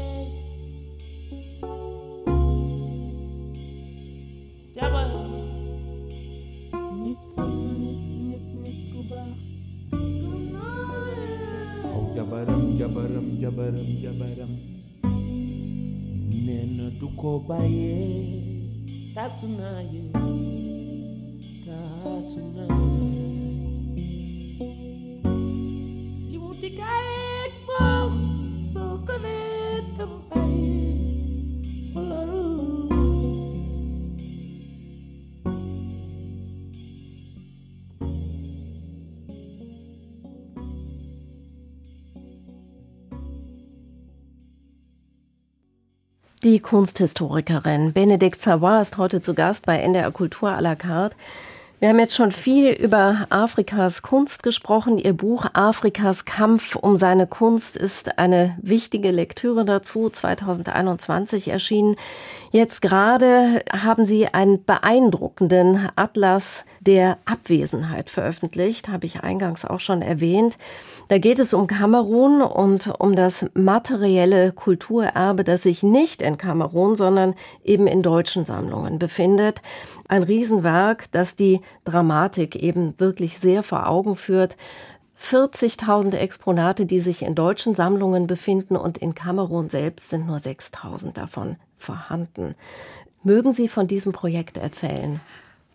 kobaye 17.24 17.96
tatsunaye 19.16 20.02
tatsunaye 22.04 22.93
Die 46.44 46.60
Kunsthistorikerin 46.60 47.94
Benedikt 47.94 48.42
Savoy 48.42 48.82
ist 48.82 48.98
heute 48.98 49.22
zu 49.22 49.34
Gast 49.34 49.66
bei 49.66 49.78
NDR 49.78 50.12
Kultur 50.12 50.50
à 50.50 50.60
la 50.60 50.76
carte. 50.76 51.16
Wir 51.84 51.90
haben 51.90 52.00
jetzt 52.00 52.16
schon 52.16 52.32
viel 52.32 52.72
über 52.72 53.26
Afrikas 53.30 54.04
Kunst 54.04 54.42
gesprochen. 54.42 54.98
Ihr 54.98 55.12
Buch 55.12 55.48
Afrikas 55.52 56.24
Kampf 56.24 56.78
um 56.78 56.96
seine 56.96 57.28
Kunst 57.28 57.76
ist 57.76 58.20
eine 58.20 58.58
wichtige 58.62 59.12
Lektüre 59.12 59.66
dazu, 59.66 60.10
2021 60.10 61.50
erschienen. 61.50 61.98
Jetzt 62.52 62.82
gerade 62.82 63.62
haben 63.74 64.06
Sie 64.06 64.28
einen 64.28 64.64
beeindruckenden 64.64 65.90
Atlas 65.98 66.64
der 66.80 67.18
Abwesenheit 67.26 68.10
veröffentlicht, 68.10 68.88
habe 68.88 69.06
ich 69.06 69.20
eingangs 69.20 69.66
auch 69.66 69.82
schon 69.82 70.02
erwähnt. 70.02 70.56
Da 71.10 71.18
geht 71.18 71.40
es 71.40 71.54
um 71.54 71.68
Kamerun 71.68 72.42
und 72.42 72.94
um 72.98 73.14
das 73.14 73.48
materielle 73.56 74.54
Kulturerbe, 74.54 75.44
das 75.44 75.64
sich 75.64 75.84
nicht 75.84 76.22
in 76.22 76.38
Kamerun, 76.38 76.96
sondern 76.96 77.36
eben 77.66 77.88
in 77.88 78.02
deutschen 78.02 78.46
Sammlungen 78.46 79.00
befindet. 79.00 79.62
Ein 80.14 80.22
Riesenwerk, 80.22 81.12
das 81.12 81.36
die 81.36 81.60
Dramatik 81.86 82.56
eben 82.56 82.94
wirklich 83.00 83.40
sehr 83.40 83.64
vor 83.64 83.90
Augen 83.90 84.16
führt. 84.16 84.58
40.000 85.20 86.14
Exponate, 86.18 86.86
die 86.86 87.00
sich 87.00 87.24
in 87.24 87.34
deutschen 87.34 87.74
Sammlungen 87.74 88.28
befinden 88.28 88.76
und 88.76 89.00
in 89.00 89.16
Kamerun 89.16 89.70
selbst 89.70 90.12
sind 90.12 90.28
nur 90.28 90.38
6.000 90.38 91.14
davon 91.14 91.56
vorhanden. 91.80 92.54
Mögen 93.24 93.54
Sie 93.54 93.68
von 93.68 93.88
diesem 93.88 94.12
Projekt 94.12 94.58
erzählen? 94.58 95.20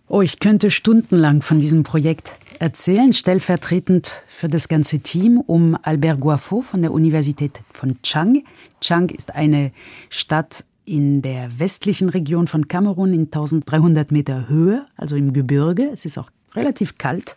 Oh, 0.07 0.23
ich 0.23 0.39
könnte 0.39 0.71
stundenlang 0.71 1.43
von 1.43 1.59
diesem 1.59 1.83
Projekt 1.83 2.31
erzählen, 2.61 3.13
stellvertretend 3.13 4.23
für 4.29 4.49
das 4.49 4.69
ganze 4.69 5.01
Team 5.01 5.41
um 5.41 5.77
Albert 5.83 6.21
Guafo 6.21 6.61
von 6.61 6.83
der 6.83 6.93
Universität 6.93 7.59
von 7.73 8.01
Chang. 8.03 8.45
Chang 8.81 9.09
ist 9.09 9.35
eine 9.35 9.73
Stadt 10.11 10.65
in 10.89 11.23
der 11.23 11.59
westlichen 11.59 12.09
Region 12.09 12.47
von 12.47 12.67
Kamerun 12.67 13.13
in 13.13 13.25
1300 13.25 14.11
Meter 14.11 14.49
Höhe, 14.49 14.87
also 14.97 15.17
im 15.17 15.33
Gebirge. 15.33 15.91
Es 15.93 16.05
ist 16.05 16.19
auch 16.19 16.31
relativ 16.55 16.99
kalt 16.99 17.37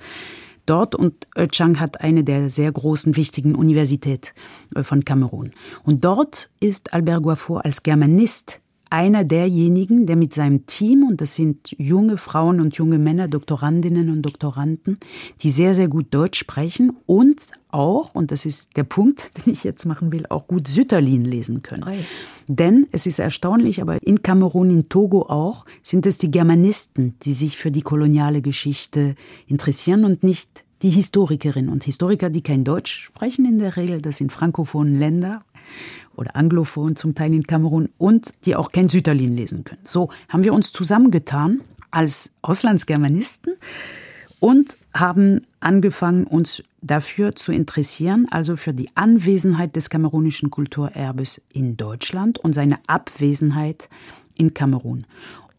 dort 0.66 0.96
und 0.96 1.28
Chang 1.52 1.80
hat 1.80 2.02
eine 2.02 2.24
der 2.24 2.50
sehr 2.50 2.72
großen, 2.72 3.16
wichtigen 3.16 3.56
Universitäten 3.56 4.30
von 4.84 5.04
Kamerun. 5.04 5.52
Und 5.84 6.06
dort 6.06 6.50
ist 6.60 6.94
Albert 6.94 7.24
Guafo 7.24 7.58
als 7.58 7.84
Germanist 7.84 8.62
einer 8.92 9.24
derjenigen, 9.24 10.06
der 10.06 10.18
mit 10.18 10.34
seinem 10.34 10.66
Team, 10.66 11.04
und 11.08 11.22
das 11.22 11.36
sind 11.36 11.74
junge 11.78 12.18
Frauen 12.18 12.60
und 12.60 12.76
junge 12.76 13.00
Männer, 13.00 13.30
Doktorandinnen 13.30 14.10
und 14.10 14.22
Doktoranden, 14.22 14.98
die 15.42 15.50
sehr, 15.50 15.74
sehr 15.74 15.88
gut 15.88 16.08
Deutsch 16.12 16.38
sprechen 16.38 16.98
und 17.06 17.42
auch, 17.70 18.14
und 18.14 18.32
das 18.32 18.46
ist 18.46 18.76
der 18.76 18.84
Punkt, 18.84 19.32
den 19.46 19.54
ich 19.54 19.64
jetzt 19.64 19.86
machen 19.86 20.12
will, 20.12 20.26
auch 20.30 20.46
gut 20.46 20.68
Sütterlin 20.68 21.24
lesen 21.24 21.64
können. 21.64 21.86
Oi. 21.86 22.00
Denn 22.48 22.88
es 22.92 23.06
ist 23.06 23.20
erstaunlich, 23.20 23.82
aber 23.82 24.04
in 24.04 24.24
Kamerun, 24.24 24.70
in 24.70 24.90
Togo 24.90 25.24
auch, 25.24 25.66
sind 25.82 26.06
es 26.06 26.18
die 26.18 26.30
Germanisten, 26.30 27.16
die 27.24 27.34
sich 27.34 27.58
für 27.58 27.72
die 27.72 27.82
koloniale 27.82 28.42
Geschichte 28.42 29.16
interessieren 29.48 30.04
und 30.04 30.22
nicht 30.22 30.66
die 30.82 30.90
Historikerinnen 30.90 31.72
und 31.72 31.84
Historiker, 31.86 32.30
die 32.30 32.42
kein 32.42 32.66
Deutsch 32.66 32.92
sprechen 32.92 33.46
in 33.46 33.60
der 33.60 33.78
Regel, 33.78 34.02
das 34.02 34.18
sind 34.18 34.32
frankophonen 34.32 34.98
Länder 34.98 35.44
oder 36.16 36.36
anglophon 36.36 36.96
zum 36.96 37.16
Teil 37.16 37.34
in 37.34 37.48
Kamerun 37.48 37.90
und 37.98 38.32
die 38.46 38.56
auch 38.56 38.72
kein 38.72 38.90
Sütterlin 38.90 39.36
lesen 39.36 39.64
können. 39.64 39.82
So 39.84 40.10
haben 40.30 40.44
wir 40.44 40.54
uns 40.54 40.72
zusammengetan 40.72 41.62
als 41.90 42.32
Auslandsgermanisten 42.42 43.54
und 44.40 44.78
haben 44.94 45.42
angefangen, 45.60 46.26
uns 46.26 46.64
dafür 46.82 47.36
zu 47.36 47.52
interessieren, 47.52 48.28
also 48.32 48.56
für 48.56 48.74
die 48.74 48.90
Anwesenheit 48.96 49.76
des 49.76 49.90
kamerunischen 49.90 50.50
Kulturerbes 50.50 51.42
in 51.54 51.78
Deutschland 51.78 52.40
und 52.40 52.54
seine 52.54 52.80
Abwesenheit 52.88 53.88
in 54.36 54.54
Kamerun. 54.54 55.06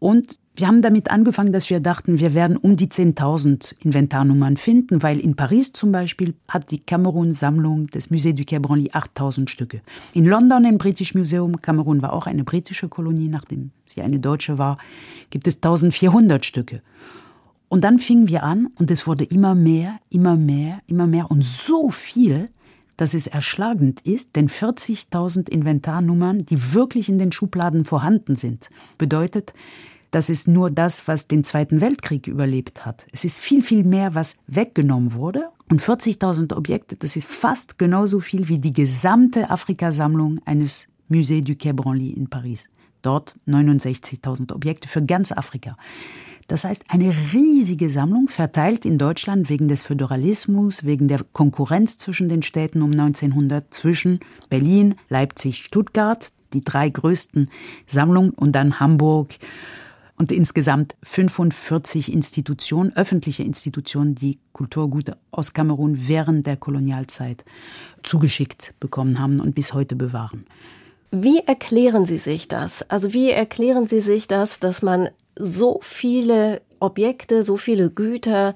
Und 0.00 0.36
wir 0.54 0.66
haben 0.66 0.82
damit 0.82 1.10
angefangen, 1.10 1.52
dass 1.52 1.70
wir 1.70 1.80
dachten, 1.80 2.20
wir 2.20 2.34
werden 2.34 2.58
um 2.58 2.76
die 2.76 2.88
10.000 2.88 3.74
Inventarnummern 3.80 4.58
finden, 4.58 5.02
weil 5.02 5.18
in 5.18 5.34
Paris 5.34 5.72
zum 5.72 5.92
Beispiel 5.92 6.34
hat 6.46 6.70
die 6.70 6.80
Kamerun-Sammlung 6.80 7.86
des 7.86 8.10
Musée 8.10 8.34
du 8.34 8.44
Quai 8.44 8.58
Branly 8.58 8.90
8.000 8.90 9.48
Stücke. 9.48 9.80
In 10.12 10.26
London 10.26 10.66
im 10.66 10.76
British 10.76 11.14
Museum, 11.14 11.62
Kamerun 11.62 12.02
war 12.02 12.12
auch 12.12 12.26
eine 12.26 12.44
britische 12.44 12.88
Kolonie, 12.88 13.28
nachdem 13.28 13.70
sie 13.86 14.02
eine 14.02 14.18
deutsche 14.18 14.58
war, 14.58 14.76
gibt 15.30 15.46
es 15.46 15.62
1.400 15.62 16.42
Stücke. 16.42 16.82
Und 17.70 17.84
dann 17.84 17.98
fingen 17.98 18.28
wir 18.28 18.42
an 18.42 18.68
und 18.78 18.90
es 18.90 19.06
wurde 19.06 19.24
immer 19.24 19.54
mehr, 19.54 19.98
immer 20.10 20.36
mehr, 20.36 20.80
immer 20.86 21.06
mehr 21.06 21.30
und 21.30 21.42
so 21.42 21.90
viel, 21.90 22.50
dass 22.98 23.14
es 23.14 23.26
erschlagend 23.26 24.02
ist, 24.02 24.36
denn 24.36 24.50
40.000 24.50 25.48
Inventarnummern, 25.48 26.44
die 26.44 26.74
wirklich 26.74 27.08
in 27.08 27.16
den 27.16 27.32
Schubladen 27.32 27.86
vorhanden 27.86 28.36
sind, 28.36 28.68
bedeutet, 28.98 29.54
das 30.12 30.28
ist 30.28 30.46
nur 30.46 30.70
das, 30.70 31.08
was 31.08 31.26
den 31.26 31.42
Zweiten 31.42 31.80
Weltkrieg 31.80 32.26
überlebt 32.26 32.86
hat. 32.86 33.06
Es 33.12 33.24
ist 33.24 33.40
viel, 33.40 33.62
viel 33.62 33.82
mehr, 33.82 34.14
was 34.14 34.36
weggenommen 34.46 35.14
wurde. 35.14 35.48
Und 35.70 35.80
40.000 35.80 36.54
Objekte, 36.54 36.96
das 36.96 37.16
ist 37.16 37.26
fast 37.26 37.78
genauso 37.78 38.20
viel 38.20 38.46
wie 38.48 38.58
die 38.58 38.74
gesamte 38.74 39.48
Afrikasammlung 39.48 40.38
eines 40.44 40.86
Musée 41.10 41.42
du 41.42 41.56
Quai 41.56 41.72
Branly 41.72 42.10
in 42.10 42.28
Paris. 42.28 42.66
Dort 43.00 43.36
69.000 43.48 44.52
Objekte 44.52 44.86
für 44.86 45.02
ganz 45.02 45.32
Afrika. 45.32 45.76
Das 46.46 46.64
heißt, 46.64 46.84
eine 46.88 47.14
riesige 47.32 47.88
Sammlung 47.88 48.28
verteilt 48.28 48.84
in 48.84 48.98
Deutschland 48.98 49.48
wegen 49.48 49.68
des 49.68 49.80
Föderalismus, 49.80 50.84
wegen 50.84 51.08
der 51.08 51.24
Konkurrenz 51.32 51.96
zwischen 51.96 52.28
den 52.28 52.42
Städten 52.42 52.82
um 52.82 52.90
1900 52.90 53.72
zwischen 53.72 54.20
Berlin, 54.50 54.96
Leipzig, 55.08 55.64
Stuttgart, 55.64 56.32
die 56.52 56.60
drei 56.60 56.90
größten 56.90 57.48
Sammlungen 57.86 58.32
und 58.32 58.52
dann 58.52 58.78
Hamburg 58.78 59.38
und 60.22 60.30
insgesamt 60.30 60.94
45 61.02 62.12
Institutionen, 62.12 62.96
öffentliche 62.96 63.42
Institutionen, 63.42 64.14
die 64.14 64.38
Kulturgüter 64.52 65.16
aus 65.32 65.52
Kamerun 65.52 66.06
während 66.06 66.46
der 66.46 66.56
Kolonialzeit 66.56 67.44
zugeschickt 68.04 68.72
bekommen 68.78 69.18
haben 69.18 69.40
und 69.40 69.56
bis 69.56 69.74
heute 69.74 69.96
bewahren. 69.96 70.46
Wie 71.10 71.40
erklären 71.40 72.06
Sie 72.06 72.18
sich 72.18 72.46
das? 72.46 72.88
Also 72.88 73.12
wie 73.12 73.30
erklären 73.30 73.88
Sie 73.88 73.98
sich 73.98 74.28
das, 74.28 74.60
dass 74.60 74.80
man 74.80 75.08
so 75.34 75.80
viele 75.82 76.62
Objekte, 76.78 77.42
so 77.42 77.56
viele 77.56 77.90
Güter 77.90 78.54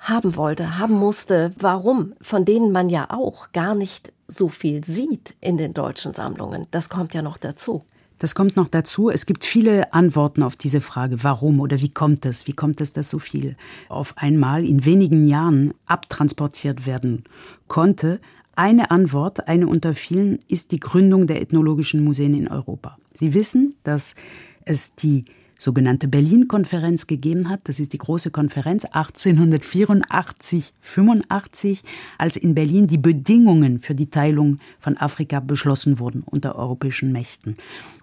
haben 0.00 0.36
wollte, 0.36 0.78
haben 0.78 0.92
musste? 0.92 1.52
Warum? 1.58 2.12
Von 2.20 2.44
denen 2.44 2.70
man 2.70 2.90
ja 2.90 3.06
auch 3.08 3.52
gar 3.52 3.74
nicht 3.74 4.12
so 4.26 4.50
viel 4.50 4.84
sieht 4.84 5.36
in 5.40 5.56
den 5.56 5.72
deutschen 5.72 6.12
Sammlungen. 6.12 6.66
Das 6.70 6.90
kommt 6.90 7.14
ja 7.14 7.22
noch 7.22 7.38
dazu. 7.38 7.82
Das 8.18 8.34
kommt 8.34 8.56
noch 8.56 8.68
dazu. 8.68 9.10
Es 9.10 9.26
gibt 9.26 9.44
viele 9.44 9.92
Antworten 9.92 10.42
auf 10.42 10.56
diese 10.56 10.80
Frage, 10.80 11.22
warum 11.22 11.60
oder 11.60 11.80
wie 11.80 11.90
kommt 11.90 12.26
es? 12.26 12.46
Wie 12.46 12.52
kommt 12.52 12.80
es, 12.80 12.92
dass 12.92 13.10
so 13.10 13.18
viel 13.18 13.56
auf 13.88 14.14
einmal 14.16 14.64
in 14.64 14.84
wenigen 14.84 15.26
Jahren 15.28 15.72
abtransportiert 15.86 16.86
werden 16.86 17.24
konnte? 17.68 18.20
Eine 18.56 18.90
Antwort, 18.90 19.46
eine 19.46 19.68
unter 19.68 19.94
vielen, 19.94 20.40
ist 20.48 20.72
die 20.72 20.80
Gründung 20.80 21.28
der 21.28 21.40
ethnologischen 21.40 22.02
Museen 22.02 22.34
in 22.34 22.48
Europa. 22.48 22.98
Sie 23.14 23.34
wissen, 23.34 23.76
dass 23.84 24.16
es 24.64 24.96
die 24.96 25.24
sogenannte 25.58 26.08
Berlin-Konferenz 26.08 27.06
gegeben 27.06 27.48
hat. 27.48 27.60
Das 27.64 27.80
ist 27.80 27.92
die 27.92 27.98
große 27.98 28.30
Konferenz 28.30 28.84
1884, 28.84 30.72
85, 30.80 31.82
als 32.16 32.36
in 32.36 32.54
Berlin 32.54 32.86
die 32.86 32.98
Bedingungen 32.98 33.80
für 33.80 33.94
die 33.94 34.08
Teilung 34.08 34.58
von 34.78 34.96
Afrika 34.96 35.40
beschlossen 35.40 35.98
wurden 35.98 36.22
unter 36.22 36.56
europäischen 36.56 37.12
Mächten. 37.12 37.56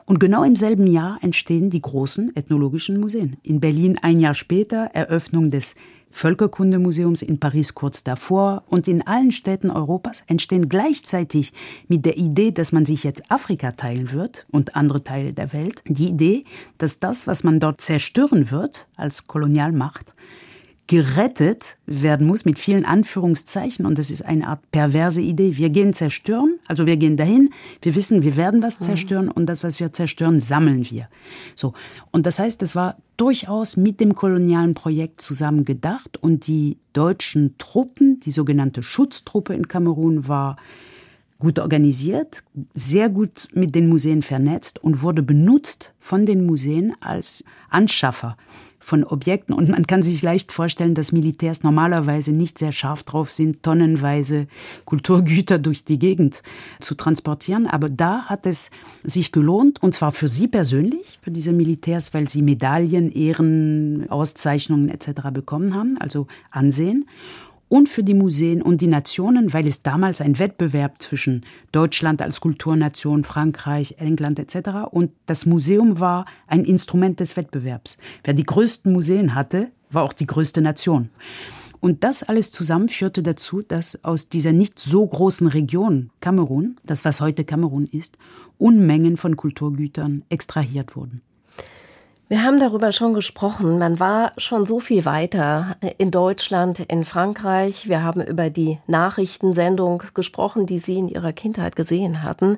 Und 0.06 0.20
genau 0.20 0.44
im 0.44 0.56
selben 0.56 0.86
Jahr 0.86 1.18
entstehen 1.22 1.72
die 1.72 1.82
großen 1.82 2.36
ethnologischen 2.36 3.00
Museen. 3.00 3.38
In 3.42 3.60
Berlin 3.60 3.98
ein 4.02 4.20
Jahr 4.20 4.36
später 4.36 4.92
Eröffnung 4.94 5.50
des 5.50 5.74
Völkerkundemuseums 6.12 7.24
in 7.24 7.40
Paris 7.40 7.74
kurz 7.74 8.04
davor 8.04 8.64
und 8.70 8.88
in 8.88 9.06
allen 9.06 9.32
Städten 9.32 9.72
Europas 9.72 10.24
entstehen 10.28 10.70
gleichzeitig 10.70 11.52
mit 11.88 12.06
der 12.06 12.18
Idee, 12.18 12.52
dass 12.52 12.72
man 12.72 12.86
sich 12.86 13.04
jetzt 13.04 13.30
Afrika 13.30 13.72
teilen 13.72 14.12
wird 14.12 14.46
und 14.52 14.76
andere 14.76 15.04
Teile 15.04 15.34
der 15.34 15.52
Welt, 15.52 15.82
die 15.88 16.10
Idee, 16.10 16.46
dass 16.78 17.00
das, 17.00 17.26
was 17.26 17.44
man 17.44 17.60
dort 17.60 17.82
zerstören 17.82 18.52
wird 18.52 18.88
als 18.96 19.28
Kolonialmacht, 19.28 20.14
gerettet 20.88 21.78
werden 21.88 22.28
muss 22.28 22.46
mit 22.46 22.60
vielen 22.60 22.86
Anführungszeichen 22.86 23.86
und 23.86 23.98
das 23.98 24.12
ist 24.12 24.24
eine 24.24 24.48
Art 24.48 24.60
perverse 24.72 25.22
Idee. 25.22 25.58
Wir 25.58 25.72
gehen 25.72 25.94
zerstören, 25.94 26.60
also 26.68 26.86
wir 26.86 26.98
gehen 26.98 27.18
dahin, 27.18 27.52
wir 27.82 27.96
wissen, 27.96 28.22
wir 28.22 28.36
werden 28.36 28.62
was 28.62 28.80
mhm. 28.80 28.84
zerstören 28.84 29.32
und 29.32 29.48
das, 29.48 29.64
was 29.64 29.80
wir 29.80 29.94
zerstören, 29.94 30.40
sammeln 30.40 30.90
wir. 30.90 31.10
So. 31.56 31.74
Und 32.12 32.28
das 32.28 32.38
heißt, 32.38 32.62
das 32.62 32.76
war 32.76 32.98
durchaus 33.18 33.78
mit 33.78 34.00
dem 34.00 34.14
kolonialen 34.14 34.76
Projekt 34.76 35.22
zusammen 35.22 35.66
gedacht 35.66 36.18
und 36.22 36.46
die 36.46 36.78
deutschen 36.94 37.58
Truppen, 37.58 38.20
die 38.20 38.32
sogenannte 38.32 38.84
Schutztruppe 38.84 39.56
in 39.56 39.68
Kamerun 39.68 40.28
war 40.28 40.58
gut 41.40 41.60
organisiert, 41.60 42.44
sehr 42.76 43.10
gut 43.10 43.48
mit 43.54 43.76
den 43.76 43.90
Museen 43.90 44.22
vernetzt 44.22 44.82
und 44.84 45.02
wurde 45.02 45.24
benutzt 45.24 45.94
von 46.00 46.26
den 46.26 46.46
Museen 46.46 46.94
als 47.02 47.44
Anschaffer 47.70 48.38
von 48.86 49.04
Objekten. 49.04 49.56
Und 49.56 49.70
man 49.70 49.88
kann 49.88 50.04
sich 50.04 50.22
leicht 50.22 50.52
vorstellen, 50.52 50.94
dass 50.94 51.12
Militärs 51.12 51.64
normalerweise 51.64 52.32
nicht 52.32 52.60
sehr 52.60 52.72
scharf 52.72 53.04
drauf 53.04 53.32
sind, 53.32 53.64
tonnenweise 53.64 54.48
Kulturgüter 54.86 55.58
durch 55.58 55.84
die 55.84 55.98
Gegend 55.98 56.44
zu 56.80 56.94
transportieren. 56.94 57.66
Aber 57.66 57.88
da 57.90 58.26
hat 58.26 58.46
es 58.46 58.70
sich 59.04 59.32
gelohnt, 59.32 59.82
und 59.82 59.96
zwar 59.96 60.12
für 60.12 60.28
sie 60.28 60.48
persönlich, 60.48 61.18
für 61.22 61.32
diese 61.32 61.52
Militärs, 61.52 62.14
weil 62.14 62.30
sie 62.30 62.44
Medaillen, 62.44 63.12
Ehren, 63.12 64.06
Auszeichnungen 64.10 64.90
etc. 64.90 65.30
bekommen 65.34 65.74
haben, 65.74 65.98
also 66.00 66.28
Ansehen 66.52 67.06
und 67.68 67.90
für 67.90 68.04
die 68.04 68.14
Museen 68.14 68.62
und 68.62 68.82
die 68.82 68.88
Nationen, 68.88 69.54
weil 69.54 69.68
es 69.68 69.82
damals 69.82 70.22
ein 70.22 70.40
Wettbewerb 70.40 71.02
zwischen 71.02 71.46
Deutschland 71.72 72.22
als 72.22 72.42
Kulturnation, 72.42 73.24
Frankreich, 73.24 73.96
England 73.98 74.40
etc. 74.40 74.88
und 74.92 75.12
das 75.26 75.46
Museum 75.46 76.00
war 76.00 76.26
ein 76.48 76.64
Instrument 76.64 77.20
des 77.20 77.38
Wettbewerbs. 77.38 77.98
Wer 78.24 78.34
die 78.34 78.46
größten 78.46 78.92
Museen 78.92 79.36
hatte, 79.36 79.72
war 79.90 80.04
auch 80.04 80.14
die 80.14 80.28
größte 80.28 80.62
Nation. 80.62 81.10
Und 81.80 82.04
das 82.04 82.24
alles 82.24 82.52
zusammen 82.52 82.90
führte 82.90 83.22
dazu, 83.22 83.62
dass 83.62 84.04
aus 84.04 84.30
dieser 84.30 84.54
nicht 84.54 84.80
so 84.80 85.06
großen 85.06 85.46
Region 85.48 86.10
Kamerun, 86.20 86.78
das 86.84 87.06
was 87.06 87.22
heute 87.22 87.46
Kamerun 87.46 87.86
ist, 87.86 88.18
Unmengen 88.58 89.18
von 89.18 89.36
Kulturgütern 89.36 90.24
extrahiert 90.30 90.96
wurden. 90.96 91.22
Wir 92.28 92.44
haben 92.44 92.60
darüber 92.60 92.92
schon 92.92 93.14
gesprochen. 93.14 93.78
Man 93.78 94.00
war 94.00 94.32
schon 94.38 94.66
so 94.66 94.80
viel 94.80 95.06
weiter 95.06 95.78
in 96.00 96.10
Deutschland, 96.10 96.80
in 96.80 97.06
Frankreich. 97.06 97.88
Wir 97.88 98.02
haben 98.02 98.20
über 98.20 98.50
die 98.50 98.80
Nachrichtensendung 98.88 100.02
gesprochen, 100.16 100.66
die 100.66 100.80
Sie 100.80 100.98
in 100.98 101.08
Ihrer 101.08 101.34
Kindheit 101.34 101.76
gesehen 101.76 102.24
hatten. 102.24 102.58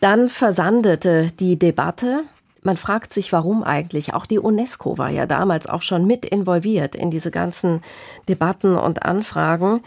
Dann 0.00 0.28
versandete 0.28 1.28
die 1.38 1.56
Debatte. 1.56 2.24
Man 2.64 2.76
fragt 2.76 3.14
sich, 3.14 3.32
warum 3.32 3.62
eigentlich. 3.62 4.14
Auch 4.14 4.26
die 4.26 4.40
UNESCO 4.40 4.98
war 4.98 5.10
ja 5.10 5.26
damals 5.26 5.68
auch 5.68 5.82
schon 5.82 6.04
mit 6.04 6.24
involviert 6.26 6.96
in 6.96 7.12
diese 7.12 7.30
ganzen 7.30 7.82
Debatten 8.28 8.76
und 8.76 9.04
Anfragen. 9.04 9.80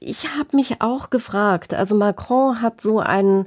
Ich 0.00 0.34
habe 0.38 0.56
mich 0.56 0.80
auch 0.80 1.10
gefragt, 1.10 1.74
also 1.74 1.94
Macron 1.94 2.62
hat 2.62 2.80
so 2.80 3.00
einen 3.00 3.44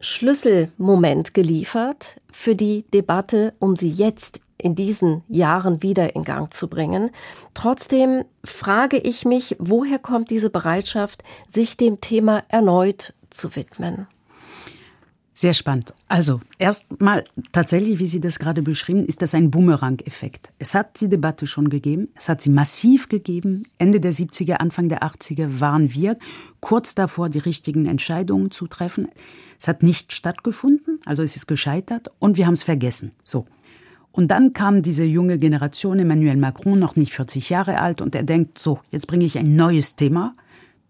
Schlüsselmoment 0.00 1.32
geliefert 1.32 2.20
für 2.32 2.56
die 2.56 2.84
Debatte, 2.92 3.54
um 3.60 3.76
sie 3.76 3.90
jetzt 3.90 4.40
in 4.60 4.74
diesen 4.74 5.22
Jahren 5.28 5.82
wieder 5.82 6.14
in 6.14 6.24
Gang 6.24 6.52
zu 6.52 6.68
bringen. 6.68 7.10
Trotzdem 7.54 8.24
frage 8.44 8.98
ich 8.98 9.24
mich, 9.24 9.56
woher 9.58 9.98
kommt 9.98 10.30
diese 10.30 10.50
Bereitschaft, 10.50 11.22
sich 11.48 11.76
dem 11.76 12.00
Thema 12.00 12.42
erneut 12.48 13.14
zu 13.30 13.54
widmen? 13.56 14.06
Sehr 15.38 15.54
spannend. 15.54 15.94
Also, 16.08 16.40
erstmal 16.58 17.22
tatsächlich, 17.52 18.00
wie 18.00 18.08
Sie 18.08 18.20
das 18.20 18.40
gerade 18.40 18.60
beschrieben, 18.60 19.04
ist 19.04 19.22
das 19.22 19.36
ein 19.36 19.52
Boomerang-Effekt. 19.52 20.52
Es 20.58 20.74
hat 20.74 21.00
die 21.00 21.08
Debatte 21.08 21.46
schon 21.46 21.70
gegeben. 21.70 22.08
Es 22.16 22.28
hat 22.28 22.42
sie 22.42 22.50
massiv 22.50 23.08
gegeben. 23.08 23.64
Ende 23.78 24.00
der 24.00 24.12
70er, 24.12 24.54
Anfang 24.54 24.88
der 24.88 25.04
80er 25.04 25.60
waren 25.60 25.94
wir 25.94 26.18
kurz 26.58 26.96
davor, 26.96 27.28
die 27.28 27.38
richtigen 27.38 27.86
Entscheidungen 27.86 28.50
zu 28.50 28.66
treffen. 28.66 29.10
Es 29.60 29.68
hat 29.68 29.84
nicht 29.84 30.12
stattgefunden, 30.12 30.98
also 31.04 31.22
es 31.22 31.36
ist 31.36 31.46
gescheitert 31.46 32.10
und 32.18 32.36
wir 32.36 32.46
haben 32.46 32.54
es 32.54 32.64
vergessen. 32.64 33.12
So. 33.22 33.46
Und 34.18 34.32
dann 34.32 34.52
kam 34.52 34.82
diese 34.82 35.04
junge 35.04 35.38
Generation, 35.38 36.00
Emmanuel 36.00 36.36
Macron, 36.36 36.76
noch 36.76 36.96
nicht 36.96 37.12
40 37.12 37.50
Jahre 37.50 37.78
alt, 37.78 38.00
und 38.00 38.16
er 38.16 38.24
denkt, 38.24 38.58
so, 38.58 38.80
jetzt 38.90 39.06
bringe 39.06 39.24
ich 39.24 39.38
ein 39.38 39.54
neues 39.54 39.94
Thema 39.94 40.34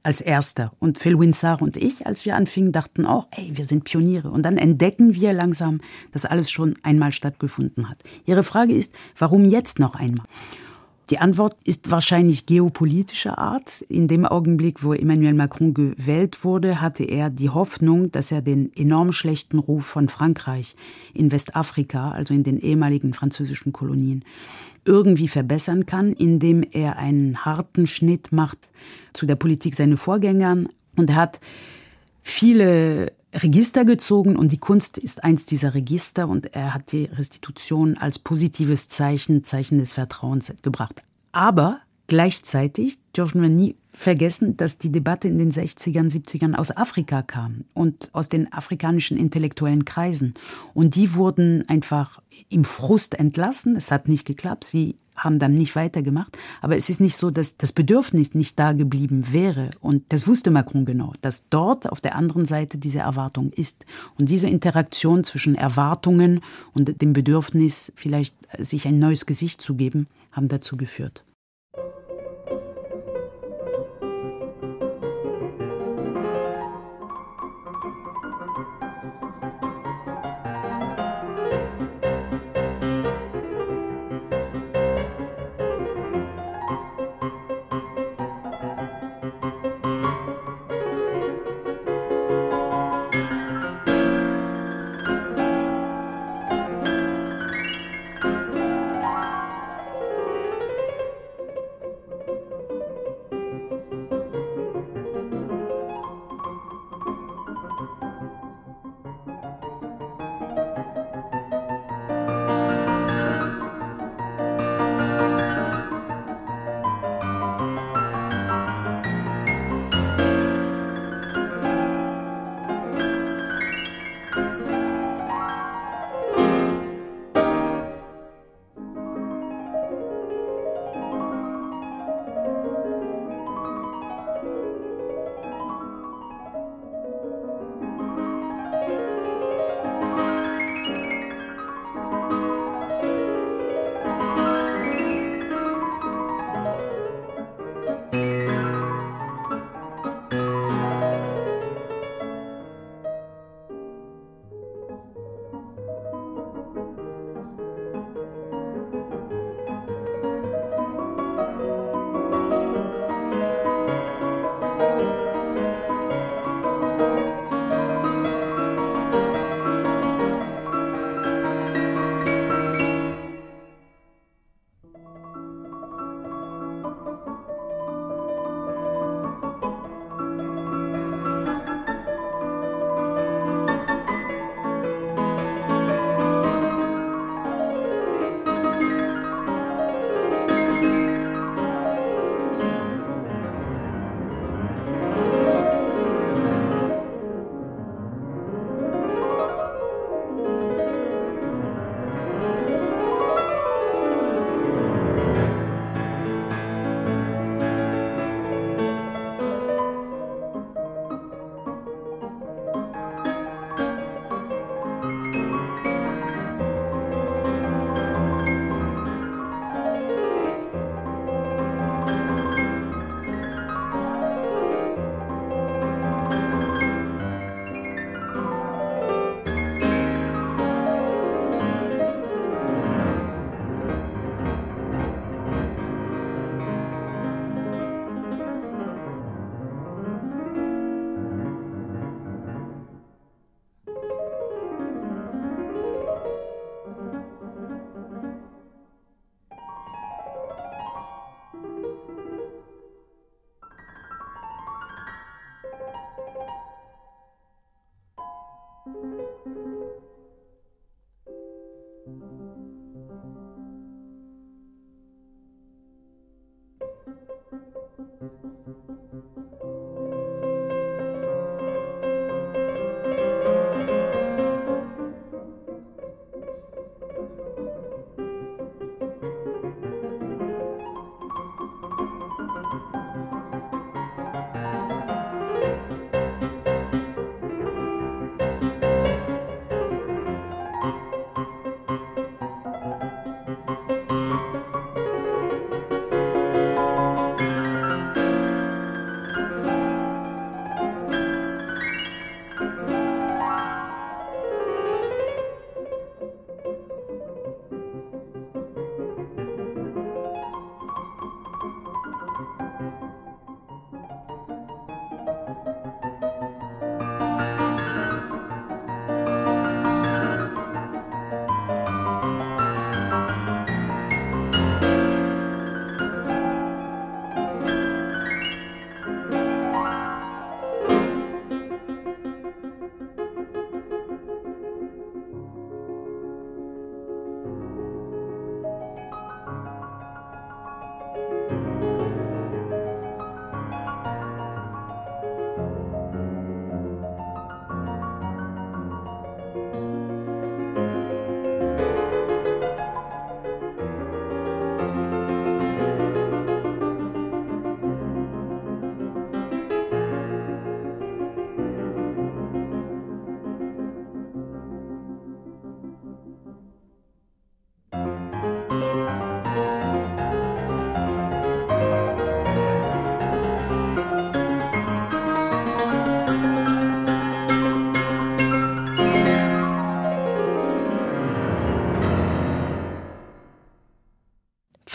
als 0.03 0.23
erster. 0.23 0.73
Und 0.79 0.97
Phil 0.97 1.19
Winsar 1.19 1.61
und 1.61 1.77
ich, 1.77 2.07
als 2.07 2.25
wir 2.25 2.37
anfingen, 2.37 2.73
dachten 2.73 3.05
auch, 3.05 3.27
ey, 3.33 3.51
wir 3.53 3.67
sind 3.67 3.85
Pioniere. 3.85 4.31
Und 4.31 4.45
dann 4.45 4.57
entdecken 4.57 5.15
wir 5.15 5.35
langsam, 5.35 5.83
dass 6.11 6.25
alles 6.25 6.51
schon 6.51 6.77
einmal 6.83 7.13
stattgefunden 7.13 7.91
hat. 7.91 8.03
Ihre 8.25 8.43
Frage 8.43 8.73
ist, 8.73 8.95
warum 9.19 9.45
jetzt 9.45 9.79
noch 9.79 9.95
einmal? 9.95 10.25
Die 11.11 11.19
Antwort 11.21 11.57
ist 11.65 11.91
wahrscheinlich 11.91 12.45
geopolitischer 12.45 13.39
Art. 13.39 13.81
In 13.89 14.09
dem 14.09 14.27
Augenblick, 14.27 14.85
wo 14.85 14.93
Emmanuel 14.93 15.33
Macron 15.33 15.73
gewählt 15.73 16.45
wurde, 16.45 16.83
hatte 16.83 17.05
er 17.05 17.31
die 17.31 17.49
Hoffnung, 17.49 18.13
dass 18.13 18.31
er 18.31 18.43
den 18.43 18.71
enorm 18.77 19.13
schlechten 19.13 19.59
Ruf 19.59 19.87
von 19.87 20.11
Frankreich 20.11 20.77
in 21.15 21.33
Westafrika, 21.33 22.11
also 22.11 22.35
in 22.35 22.45
den 22.45 22.59
ehemaligen 22.59 23.15
französischen 23.15 23.73
Kolonien, 23.73 24.23
irgendwie 24.85 25.29
verbessern 25.29 25.87
kann, 25.87 26.13
indem 26.13 26.63
er 26.63 26.99
einen 26.99 27.43
harten 27.43 27.87
Schnitt 27.87 28.31
macht 28.31 28.71
zu 29.15 29.25
der 29.25 29.37
Politik 29.37 29.77
seiner 29.77 29.97
Vorgängern. 29.97 30.69
Und 30.97 31.15
hat 31.15 31.41
viele 32.21 33.13
Register 33.35 33.85
gezogen 33.85 34.37
und 34.37 34.53
die 34.53 34.59
Kunst 34.59 34.99
ist 34.99 35.23
eins 35.23 35.45
dieser 35.45 35.75
Register 35.75 36.29
und 36.29 36.55
er 36.55 36.75
hat 36.75 36.93
die 36.93 37.05
Restitution 37.05 37.99
als 37.99 38.19
positives 38.19 38.89
Zeichen, 38.89 39.45
Zeichen 39.45 39.79
des 39.79 39.93
Vertrauens 39.93 40.53
gebracht. 40.63 41.03
Aber 41.33 41.81
Gleichzeitig 42.09 42.99
dürfen 43.15 43.43
wir 43.43 43.51
nie 43.51 43.77
vergessen, 43.91 44.57
dass 44.57 44.79
die 44.79 44.91
Debatte 44.91 45.29
in 45.29 45.37
den 45.37 45.53
60ern, 45.53 46.11
70ern 46.11 46.55
aus 46.55 46.75
Afrika 46.75 47.21
kam 47.21 47.65
und 47.75 48.09
aus 48.15 48.31
den 48.31 48.51
afrikanischen 48.51 49.19
intellektuellen 49.19 49.85
Kreisen. 49.85 50.33
Und 50.73 50.95
die 50.95 51.15
wurden 51.15 51.69
einfach 51.69 52.23
im 52.49 52.65
Frust 52.65 53.15
entlassen. 53.19 53.77
Es 53.77 53.91
hat 53.91 54.09
nicht 54.09 54.25
geklappt. 54.25 54.65
Sie 54.65 54.97
haben 55.19 55.39
dann 55.39 55.55
nicht 55.55 55.77
weitergemacht. 55.77 56.39
Aber 56.61 56.77
es 56.77 56.89
ist 56.89 57.01
nicht 57.01 57.17
so, 57.17 57.31
dass 57.31 57.57
das 57.57 57.73
Bedürfnis 57.73 58.35
nicht 58.35 58.59
da 58.59 58.73
geblieben 58.73 59.33
wäre. 59.33 59.71
Und 59.81 60.05
das 60.11 60.27
wusste 60.27 60.51
Macron 60.51 60.85
genau, 60.85 61.13
dass 61.21 61.49
dort 61.51 61.91
auf 61.91 62.01
der 62.01 62.15
anderen 62.17 62.45
Seite 62.45 62.79
diese 62.79 63.01
Erwartung 63.01 63.51
ist. 63.53 63.85
Und 64.19 64.29
diese 64.29 64.49
Interaktion 64.49 65.25
zwischen 65.25 65.55
Erwartungen 65.55 66.41
und 66.73 67.03
dem 67.03 67.13
Bedürfnis, 67.13 67.93
vielleicht 67.95 68.35
sich 68.59 68.87
ein 68.87 68.99
neues 68.99 69.27
Gesicht 69.27 69.61
zu 69.61 69.75
geben, 69.75 70.07
haben 70.33 70.49
dazu 70.49 70.77
geführt. 70.77 71.25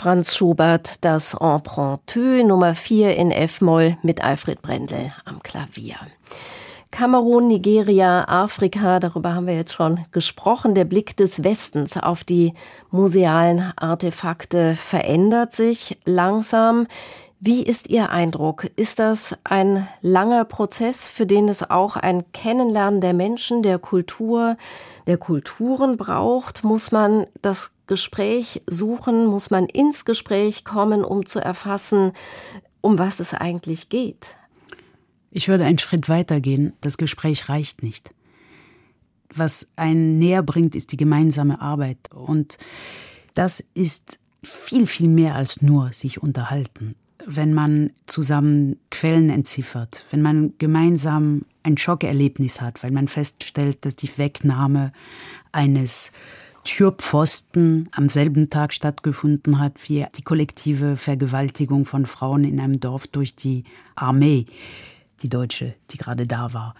Franz 0.04 0.36
Schubert, 0.36 1.02
das 1.02 1.32
Empruntu 1.32 2.44
Nummer 2.44 2.74
4 2.74 3.16
in 3.16 3.30
F-Moll 3.30 3.96
mit 4.02 4.22
Alfred 4.22 4.60
Brendel 4.60 5.10
am 5.24 5.42
Klavier. 5.42 5.96
Kamerun, 6.90 7.48
Nigeria, 7.48 8.28
Afrika, 8.28 9.00
darüber 9.00 9.32
haben 9.32 9.46
wir 9.46 9.54
jetzt 9.54 9.72
schon 9.72 10.04
gesprochen. 10.12 10.74
Der 10.74 10.84
Blick 10.84 11.16
des 11.16 11.42
Westens 11.42 11.96
auf 11.96 12.22
die 12.22 12.52
musealen 12.90 13.72
Artefakte 13.76 14.74
verändert 14.74 15.52
sich 15.52 15.96
langsam. 16.04 16.86
Wie 17.46 17.62
ist 17.62 17.90
Ihr 17.90 18.08
Eindruck? 18.08 18.70
Ist 18.76 18.98
das 18.98 19.36
ein 19.44 19.86
langer 20.00 20.46
Prozess, 20.46 21.10
für 21.10 21.26
den 21.26 21.50
es 21.50 21.62
auch 21.62 21.96
ein 21.96 22.24
Kennenlernen 22.32 23.02
der 23.02 23.12
Menschen, 23.12 23.62
der 23.62 23.78
Kultur, 23.78 24.56
der 25.06 25.18
Kulturen 25.18 25.98
braucht? 25.98 26.64
Muss 26.64 26.90
man 26.90 27.26
das 27.42 27.72
Gespräch 27.86 28.62
suchen? 28.66 29.26
Muss 29.26 29.50
man 29.50 29.66
ins 29.66 30.06
Gespräch 30.06 30.64
kommen, 30.64 31.04
um 31.04 31.26
zu 31.26 31.38
erfassen, 31.38 32.12
um 32.80 32.98
was 32.98 33.20
es 33.20 33.34
eigentlich 33.34 33.90
geht? 33.90 34.36
Ich 35.30 35.46
würde 35.46 35.66
einen 35.66 35.76
Schritt 35.76 36.08
weiter 36.08 36.40
gehen. 36.40 36.72
Das 36.80 36.96
Gespräch 36.96 37.50
reicht 37.50 37.82
nicht. 37.82 38.14
Was 39.28 39.68
einen 39.76 40.18
näher 40.18 40.42
bringt, 40.42 40.74
ist 40.74 40.92
die 40.92 40.96
gemeinsame 40.96 41.60
Arbeit. 41.60 41.98
Und 42.10 42.56
das 43.34 43.62
ist 43.74 44.18
viel, 44.42 44.86
viel 44.86 45.08
mehr 45.08 45.34
als 45.34 45.60
nur 45.60 45.92
sich 45.92 46.22
unterhalten 46.22 46.94
wenn 47.26 47.54
man 47.54 47.90
zusammen 48.06 48.78
Quellen 48.90 49.30
entziffert, 49.30 50.04
wenn 50.10 50.22
man 50.22 50.54
gemeinsam 50.58 51.42
ein 51.62 51.78
Schockerlebnis 51.78 52.60
hat, 52.60 52.82
weil 52.82 52.90
man 52.90 53.08
feststellt, 53.08 53.84
dass 53.84 53.96
die 53.96 54.10
Wegnahme 54.18 54.92
eines 55.52 56.12
Türpfosten 56.64 57.88
am 57.92 58.08
selben 58.08 58.48
Tag 58.48 58.72
stattgefunden 58.72 59.58
hat 59.58 59.88
wie 59.88 60.06
die 60.16 60.22
kollektive 60.22 60.96
Vergewaltigung 60.96 61.84
von 61.84 62.06
Frauen 62.06 62.44
in 62.44 62.58
einem 62.58 62.80
Dorf 62.80 63.06
durch 63.06 63.36
die 63.36 63.64
Armee, 63.94 64.46
die 65.22 65.28
deutsche, 65.28 65.74
die 65.90 65.98
gerade 65.98 66.26
da 66.26 66.52
war. 66.54 66.74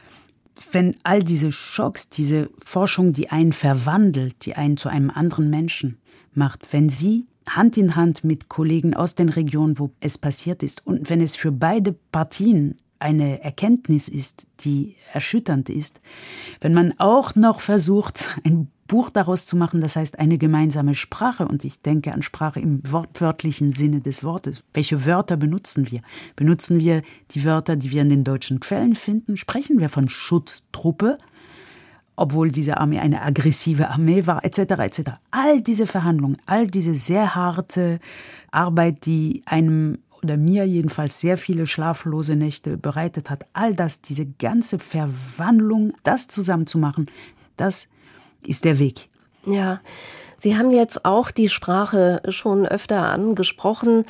Wenn 0.73 0.97
all 1.03 1.23
diese 1.23 1.53
Schocks, 1.53 2.09
diese 2.09 2.49
Forschung, 2.65 3.13
die 3.13 3.31
einen 3.31 3.53
verwandelt, 3.53 4.47
die 4.47 4.55
einen 4.55 4.77
zu 4.77 4.89
einem 4.89 5.11
anderen 5.11 5.51
Menschen 5.51 5.99
macht, 6.33 6.73
wenn 6.73 6.89
sie 6.89 7.27
Hand 7.49 7.77
in 7.77 7.97
Hand 7.97 8.25
mit 8.25 8.49
Kollegen 8.49 8.95
aus 8.95 9.15
den 9.15 9.29
Regionen, 9.29 9.79
wo 9.79 9.91
es 10.01 10.19
passiert 10.19 10.63
ist. 10.63 10.87
Und 10.87 11.11
wenn 11.11 11.21
es 11.21 11.37
für 11.37 11.53
beide 11.53 11.93
Partien 11.93 12.79
eine 12.99 13.43
Erkenntnis 13.43 14.09
ist, 14.09 14.47
die 14.61 14.97
erschütternd 15.13 15.69
ist, 15.69 16.01
wenn 16.61 16.75
man 16.75 16.95
auch 16.99 17.35
noch 17.35 17.61
versucht, 17.61 18.39
ein 18.45 18.69
Buch 18.87 19.11
daraus 19.11 19.47
zu 19.47 19.57
machen, 19.57 19.81
das 19.81 19.97
heißt 19.97 20.19
eine 20.19 20.39
gemeinsame 20.39 20.95
Sprache, 20.95 21.49
und 21.49 21.65
ich 21.65 21.81
denke 21.81 22.13
an 22.13 22.23
Sprache 22.23 22.61
im 22.61 22.81
wortwörtlichen 22.91 23.71
Sinne 23.71 24.01
des 24.01 24.25
Wortes. 24.25 24.63
Welche 24.73 25.07
Wörter 25.07 25.37
benutzen 25.37 25.91
wir? 25.91 26.01
Benutzen 26.37 26.79
wir 26.79 27.03
die 27.31 27.45
Wörter, 27.45 27.77
die 27.77 27.93
wir 27.93 28.03
in 28.03 28.11
den 28.11 28.25
deutschen 28.25 28.61
Quellen 28.61 28.95
finden? 28.95 29.37
Sprechen 29.37 29.81
wir 29.81 29.89
von 29.89 30.09
Schutztruppe? 30.09 31.19
Obwohl 32.17 32.51
diese 32.51 32.79
Armee 32.79 32.99
eine 32.99 33.23
aggressive 33.23 33.89
Armee 33.89 34.27
war, 34.27 34.45
etc. 34.45 34.59
etc. 34.59 35.01
All 35.31 35.61
diese 35.61 35.87
Verhandlungen, 35.87 36.39
all 36.47 36.67
diese 36.67 36.95
sehr 36.95 37.35
harte 37.35 37.99
Arbeit, 38.51 39.07
die 39.07 39.43
einem 39.47 39.99
oder 40.23 40.37
mir 40.39 40.67
jedenfalls 40.67 41.21
sehr 41.21 41.37
viele 41.37 41.67
schlaflose 41.67 42.35
Nächte 42.35 42.79
bereitet 42.79 43.29
hat, 43.29 43.45
all 43.53 43.75
das, 43.75 44.01
diese 44.01 44.25
ganze 44.25 44.79
Verwandlung, 44.79 45.93
das 46.03 46.29
zusammenzumachen, 46.29 47.11
das 47.59 47.89
ist 48.47 48.65
der 48.65 48.79
Weg. 48.79 49.11
Ja, 49.45 49.81
Sie 50.45 50.59
haben 50.59 50.71
jetzt 50.71 51.07
auch 51.07 51.31
die 51.31 51.49
Sprache 51.49 52.21
schon 52.29 52.67
öfter 52.67 53.09
angesprochen. 53.09 54.05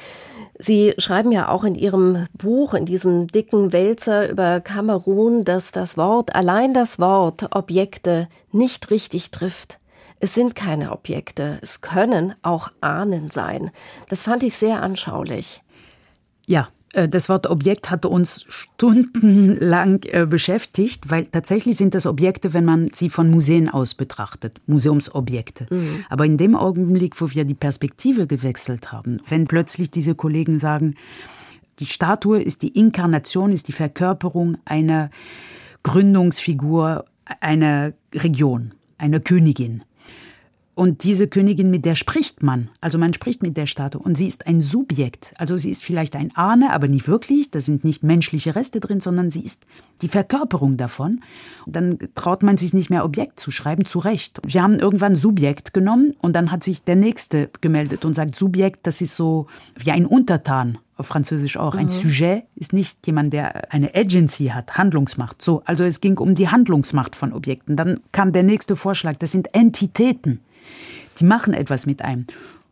Sie 0.59 0.95
schreiben 0.99 1.33
ja 1.33 1.49
auch 1.49 1.65
in 1.65 1.75
Ihrem 1.75 2.27
Buch, 2.33 2.75
in 2.75 2.85
diesem 2.87 3.27
dicken 3.27 3.73
Wälzer 3.73 4.29
über 4.31 4.61
Kamerun, 4.61 5.45
dass 5.45 5.73
das 5.73 5.97
Wort, 5.97 6.35
allein 6.35 6.73
das 6.73 6.99
Wort 6.99 7.55
Objekte 7.55 8.29
nicht 8.53 8.91
richtig 8.91 9.31
trifft. 9.31 9.79
Es 10.21 10.35
sind 10.35 10.55
keine 10.55 10.93
Objekte, 10.93 11.59
es 11.61 11.81
können 11.81 12.35
auch 12.43 12.71
Ahnen 12.81 13.31
sein. 13.31 13.71
Das 14.09 14.23
fand 14.23 14.43
ich 14.43 14.55
sehr 14.55 14.81
anschaulich. 14.81 15.63
Ja, 16.47 16.69
das 17.09 17.29
Wort 17.29 17.49
Objekt 17.49 17.91
hatte 17.91 18.09
uns 18.09 18.45
stundenlang 18.49 20.01
äh, 20.05 20.27
beschäftigt, 20.27 21.11
weil 21.11 21.27
tatsächlich 21.27 21.77
sind 21.77 21.95
das 21.95 22.07
Objekte, 22.07 22.55
wenn 22.55 22.65
man 22.65 22.89
sie 22.93 23.11
von 23.11 23.31
Museen 23.31 23.69
aus 23.69 23.95
betrachtet, 23.95 24.61
Museumsobjekte. 24.67 25.67
Mhm. 25.71 26.05
Aber 26.09 26.25
in 26.25 26.37
dem 26.37 26.55
Augenblick, 26.55 27.21
wo 27.21 27.31
wir 27.31 27.45
die 27.45 27.55
Perspektive 27.55 28.27
gewechselt 28.27 28.93
haben, 28.93 29.21
wenn 29.29 29.47
plötzlich 29.47 29.91
diese 29.91 30.15
Kollegen 30.15 30.59
sagen, 30.59 30.95
die 31.81 31.87
Statue 31.87 32.41
ist 32.41 32.63
die 32.63 32.69
Inkarnation, 32.69 33.53
ist 33.53 33.69
die 33.69 33.73
Verkörperung 33.73 34.57
einer 34.65 35.11
Gründungsfigur 35.83 37.05
einer 37.41 37.93
Region, 38.15 38.73
einer 38.99 39.21
Königin. 39.21 39.83
Und 40.75 41.05
diese 41.05 41.29
Königin, 41.29 41.71
mit 41.71 41.85
der 41.85 41.95
spricht 41.95 42.43
man. 42.43 42.69
Also 42.81 42.99
man 42.99 43.15
spricht 43.15 43.43
mit 43.43 43.57
der 43.57 43.67
Statue. 43.67 44.03
Und 44.03 44.17
sie 44.17 44.27
ist 44.27 44.47
ein 44.47 44.61
Subjekt. 44.61 45.33
Also 45.39 45.57
sie 45.57 45.71
ist 45.71 45.85
vielleicht 45.85 46.17
ein 46.17 46.35
Ahne, 46.35 46.73
aber 46.73 46.89
nicht 46.89 47.07
wirklich. 47.07 47.51
Da 47.51 47.61
sind 47.61 47.85
nicht 47.85 48.03
menschliche 48.03 48.57
Reste 48.57 48.81
drin, 48.81 48.99
sondern 48.99 49.31
sie 49.31 49.43
ist 49.43 49.65
die 50.03 50.09
Verkörperung 50.09 50.77
davon. 50.77 51.21
Und 51.65 51.77
dann 51.77 51.99
traut 52.17 52.43
man 52.43 52.57
sich 52.57 52.75
nicht 52.75 52.91
mehr 52.91 53.05
Objekt 53.05 53.39
zu 53.39 53.53
schreiben, 53.53 53.85
zu 53.85 54.01
Recht. 54.01 54.41
Wir 54.45 54.63
haben 54.63 54.81
irgendwann 54.81 55.15
Subjekt 55.15 55.75
genommen 55.75 56.15
und 56.21 56.35
dann 56.35 56.51
hat 56.51 56.65
sich 56.65 56.83
der 56.83 56.97
Nächste 56.97 57.51
gemeldet 57.61 58.05
und 58.05 58.15
sagt, 58.15 58.35
Subjekt, 58.35 58.87
das 58.87 59.01
ist 59.01 59.15
so 59.17 59.47
wie 59.77 59.93
ein 59.93 60.07
Untertan 60.07 60.79
auf 60.97 61.07
Französisch 61.07 61.57
auch. 61.57 61.75
Mhm. 61.75 61.81
Ein 61.81 61.89
Sujet 61.89 62.45
ist 62.57 62.73
nicht 62.73 63.07
jemand, 63.07 63.33
der 63.33 63.73
eine 63.73 63.95
Agency 63.95 64.47
hat, 64.47 64.77
Handlungsmacht. 64.77 65.41
So, 65.43 65.63
also 65.65 65.85
es 65.85 66.01
ging 66.01 66.19
um 66.19 66.35
die 66.35 66.49
Handlungsmacht 66.49 67.17
von 67.17 67.33
Objekten. 67.33 67.77
Dann 67.77 68.01
kam 68.13 68.33
der 68.33 68.43
nächste 68.43 68.77
Vorschlag, 68.77 69.17
das 69.17 69.33
sind 69.33 69.55
Entitäten 69.55 70.41
die 71.19 71.25
machen 71.25 71.55
etwas 71.55 71.87
mit 71.87 72.03
einem. 72.03 72.27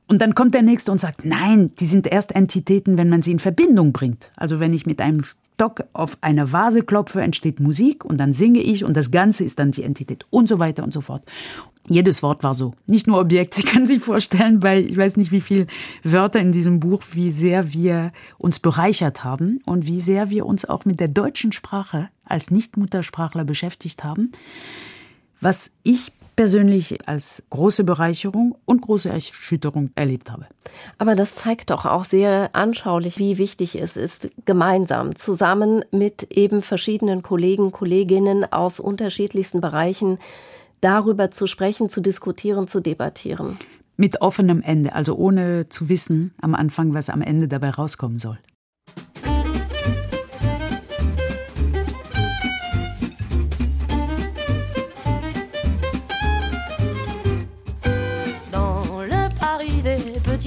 Und 0.08 0.20
dann 0.20 0.34
kommt 0.34 0.54
der 0.54 0.62
Nächste 0.62 0.92
und 0.92 1.00
sagt, 1.00 1.24
nein, 1.24 1.70
die 1.80 1.86
sind 1.86 2.06
erst 2.06 2.32
Entitäten, 2.32 2.98
wenn 2.98 3.08
man 3.08 3.22
sie 3.22 3.32
in 3.32 3.38
Verbindung 3.38 3.92
bringt. 3.92 4.30
Also 4.36 4.60
wenn 4.60 4.74
ich 4.74 4.84
mit 4.84 5.00
einem 5.00 5.22
Stock 5.54 5.84
auf 5.92 6.18
eine 6.22 6.52
Vase 6.52 6.82
klopfe, 6.82 7.22
entsteht 7.22 7.60
Musik 7.60 8.04
und 8.04 8.18
dann 8.18 8.32
singe 8.32 8.58
ich 8.58 8.84
und 8.84 8.96
das 8.96 9.10
Ganze 9.10 9.44
ist 9.44 9.58
dann 9.58 9.70
die 9.70 9.84
Entität 9.84 10.26
und 10.30 10.48
so 10.48 10.58
weiter 10.58 10.82
und 10.82 10.92
so 10.92 11.00
fort. 11.00 11.22
Jedes 11.88 12.22
Wort 12.22 12.42
war 12.42 12.54
so. 12.54 12.72
Nicht 12.88 13.06
nur 13.06 13.20
Objekt. 13.20 13.54
Sie 13.54 13.62
können 13.62 13.86
sich 13.86 14.02
vorstellen, 14.02 14.60
bei 14.60 14.80
ich 14.80 14.96
weiß 14.96 15.16
nicht 15.16 15.30
wie 15.30 15.40
viele 15.40 15.66
Wörter 16.02 16.40
in 16.40 16.52
diesem 16.52 16.80
Buch, 16.80 17.02
wie 17.12 17.30
sehr 17.30 17.72
wir 17.72 18.12
uns 18.38 18.60
bereichert 18.60 19.24
haben 19.24 19.60
und 19.64 19.86
wie 19.86 20.00
sehr 20.00 20.30
wir 20.30 20.46
uns 20.46 20.64
auch 20.64 20.84
mit 20.84 21.00
der 21.00 21.08
deutschen 21.08 21.52
Sprache 21.52 22.08
als 22.24 22.50
Nichtmuttersprachler 22.50 23.44
beschäftigt 23.44 24.04
haben. 24.04 24.32
Was 25.40 25.70
ich 25.82 26.12
persönlich 26.36 27.08
als 27.08 27.42
große 27.50 27.84
Bereicherung 27.84 28.56
und 28.64 28.82
große 28.82 29.08
Erschütterung 29.08 29.90
erlebt 29.94 30.30
habe. 30.30 30.46
Aber 30.98 31.14
das 31.14 31.34
zeigt 31.34 31.70
doch 31.70 31.86
auch 31.86 32.04
sehr 32.04 32.50
anschaulich, 32.54 33.18
wie 33.18 33.38
wichtig 33.38 33.80
es 33.80 33.96
ist, 33.96 34.30
gemeinsam, 34.44 35.14
zusammen 35.14 35.84
mit 35.90 36.36
eben 36.36 36.62
verschiedenen 36.62 37.22
Kollegen, 37.22 37.72
Kolleginnen 37.72 38.50
aus 38.50 38.80
unterschiedlichsten 38.80 39.60
Bereichen 39.60 40.18
darüber 40.80 41.30
zu 41.30 41.46
sprechen, 41.46 41.88
zu 41.88 42.00
diskutieren, 42.00 42.68
zu 42.68 42.80
debattieren. 42.80 43.58
Mit 43.96 44.20
offenem 44.20 44.62
Ende, 44.62 44.94
also 44.94 45.14
ohne 45.14 45.68
zu 45.68 45.88
wissen 45.88 46.34
am 46.40 46.54
Anfang, 46.54 46.94
was 46.94 47.08
am 47.08 47.22
Ende 47.22 47.46
dabei 47.46 47.70
rauskommen 47.70 48.18
soll. 48.18 48.38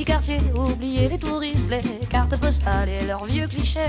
Quartier, 0.05 0.37
oubliez 0.55 1.09
les 1.09 1.17
touristes, 1.17 1.69
les 1.69 2.05
cartes 2.07 2.37
postales 2.39 2.89
et 2.89 3.05
leurs 3.07 3.25
vieux 3.25 3.47
clichés. 3.47 3.79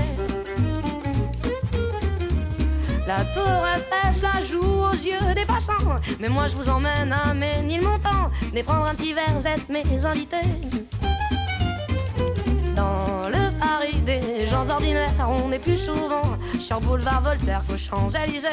La 3.05 3.23
tour 3.33 3.63
Eiffel 3.75 4.21
la 4.23 4.41
joue 4.41 4.63
aux 4.63 4.93
yeux 4.93 5.33
des 5.35 5.45
passants. 5.45 5.99
Mais 6.19 6.27
moi 6.27 6.47
je 6.47 6.55
vous 6.55 6.67
emmène 6.69 7.13
à 7.13 7.33
Ménilmontant, 7.33 8.31
et 8.53 8.63
prendre 8.63 8.85
un 8.85 8.95
petit 8.95 9.13
verre, 9.13 9.45
êtes 9.45 9.69
mes 9.69 10.05
invités. 10.05 10.49
Dans 12.75 13.29
le 13.29 13.57
Paris 13.59 13.99
des 14.05 14.47
gens 14.47 14.67
ordinaires, 14.67 15.29
on 15.29 15.51
est 15.51 15.59
plus 15.59 15.77
souvent 15.77 16.37
sur 16.59 16.81
boulevard 16.81 17.21
Voltaire 17.21 17.61
qu'aux 17.67 17.77
Champs-Élysées. 17.77 18.47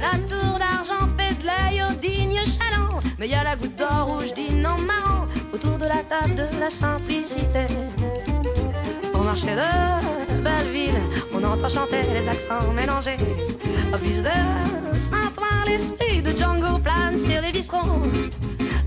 La 0.00 0.18
tour 0.28 0.58
d'argent 0.58 1.08
fait 1.18 1.34
de 1.40 1.46
l'œil 1.46 1.82
au 1.82 1.94
digne 1.94 2.40
chaland. 2.46 2.83
Mais 3.18 3.28
y 3.28 3.34
a 3.34 3.44
la 3.44 3.56
goutte 3.56 3.76
d'or 3.76 4.08
rouge 4.08 4.34
dîne 4.34 4.66
en 4.66 4.78
marrant 4.78 5.26
autour 5.52 5.78
de 5.78 5.84
la 5.84 6.02
table 6.02 6.34
de 6.34 6.60
la 6.60 6.70
simplicité. 6.70 7.66
Au 9.14 9.22
marché 9.22 9.54
de 9.54 10.42
Belleville, 10.42 11.00
on 11.32 11.42
entend 11.44 11.68
chanter 11.68 12.02
les 12.12 12.28
accents 12.28 12.72
mélangés. 12.74 13.16
Au 13.92 13.98
bus 13.98 14.18
de 14.18 14.36
Saint-Ouen, 14.98 15.64
l'esprit 15.66 16.22
de 16.22 16.30
Django 16.30 16.78
plane 16.78 17.16
sur 17.18 17.40
les. 17.40 17.54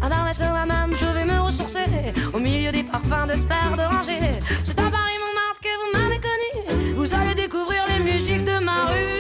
Alors 0.02 0.34
sur 0.34 0.54
la 0.54 0.66
même, 0.66 0.96
je 0.96 1.06
vais 1.06 1.26
me 1.26 1.40
ressourcer 1.40 1.86
au 2.34 2.40
milieu 2.40 2.72
des 2.72 2.84
parfums 2.84 3.28
de 3.28 3.34
fleurs 3.34 3.76
d'oranger. 3.76 4.20
C'est 4.64 4.80
à 4.80 4.90
Paris 4.90 5.18
Montmartre 5.24 5.62
que 5.62 5.74
vous 5.80 6.00
m'avez 6.00 6.20
connu. 6.20 6.94
Vous 6.96 7.14
allez 7.16 7.36
découvrir 7.36 7.84
les 7.88 8.04
musiques 8.04 8.46
de 8.46 8.60
ma 8.60 8.86
rue. 8.86 9.18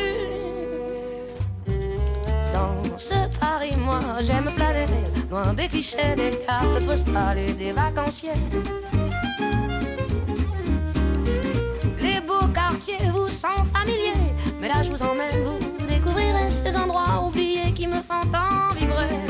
Dans 2.53 2.97
ce 2.97 3.15
Paris, 3.39 3.75
moi 3.77 3.99
j'aime 4.21 4.49
des 5.55 5.67
clichés, 5.67 6.15
des 6.15 6.31
cartes 6.45 6.83
postales 6.85 7.39
et 7.39 7.53
des 7.53 7.71
vacanciers. 7.71 8.31
Les 12.01 12.19
beaux 12.21 12.47
quartiers 12.53 13.09
vous 13.13 13.29
sont 13.29 13.63
familiers, 13.73 14.13
mais 14.59 14.67
là 14.67 14.81
je 14.83 14.89
vous 14.89 15.01
emmène, 15.01 15.43
vous 15.43 15.85
découvrirez 15.87 16.49
ces 16.49 16.75
endroits 16.75 17.25
oubliés 17.27 17.71
qui 17.73 17.87
me 17.87 17.95
font 17.95 18.25
tant 18.31 18.73
vibrer. 18.75 19.26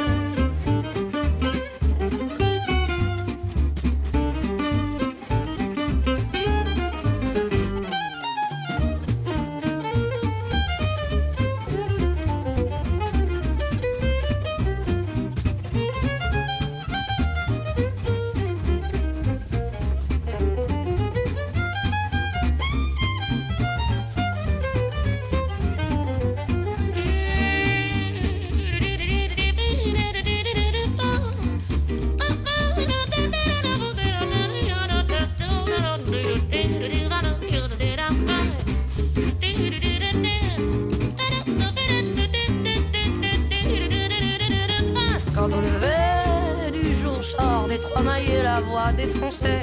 Des 47.95 48.03
mailles 48.03 48.41
la 48.43 48.59
voix 48.61 48.91
défoncée, 48.91 49.61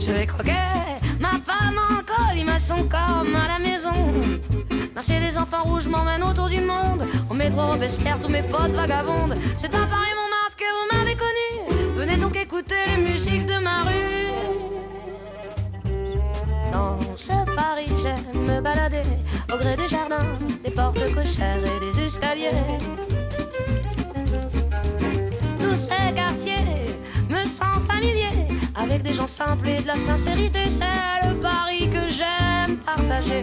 je 0.00 0.10
vais 0.12 0.26
croquer 0.26 0.52
ma 1.20 1.30
femme 1.30 1.78
en 1.78 2.02
colimaçon 2.04 2.76
comme 2.88 3.34
à 3.34 3.48
la 3.48 3.58
maison. 3.58 3.92
Marcher 4.94 5.20
des 5.20 5.36
enfants 5.36 5.64
rouges 5.64 5.88
m'emmène 5.88 6.22
autour 6.22 6.48
du 6.48 6.60
monde. 6.60 7.04
Au 7.30 7.34
métro 7.34 7.66
Robespierre, 7.66 8.18
tous 8.20 8.28
mes 8.28 8.42
potes 8.42 8.72
vagabondes. 8.72 9.36
C'est 9.58 9.74
à 9.74 9.86
Paris 9.86 10.14
Montmartre 10.18 10.56
que 10.56 10.64
vous 10.64 10.96
m'avez 10.96 11.16
connu. 11.16 11.94
Venez 11.96 12.16
donc 12.16 12.36
écouter 12.36 12.76
les 12.96 13.02
musiques 13.02 13.46
de 13.46 13.58
ma 13.58 13.82
rue. 13.84 14.14
Dans 16.72 16.96
ce 17.16 17.32
Paris, 17.54 17.90
j'aime 18.02 18.42
me 18.44 18.60
balader 18.60 19.02
au 19.52 19.56
gré 19.56 19.76
des 19.76 19.88
jardins, 19.88 20.38
des 20.64 20.70
portes 20.70 21.14
cochères 21.14 21.58
et 21.58 21.92
des 21.92 22.04
escaliers. 22.04 22.50
Tous 25.60 25.76
ces 25.76 26.14
quartiers 26.14 26.53
avec 28.74 29.02
des 29.02 29.12
gens 29.12 29.26
simples 29.26 29.68
et 29.68 29.80
de 29.80 29.86
la 29.86 29.96
sincérité. 29.96 30.70
C'est 30.70 31.28
le 31.28 31.40
Paris 31.40 31.88
que 31.90 32.08
j'aime 32.08 32.78
partager. 32.78 33.42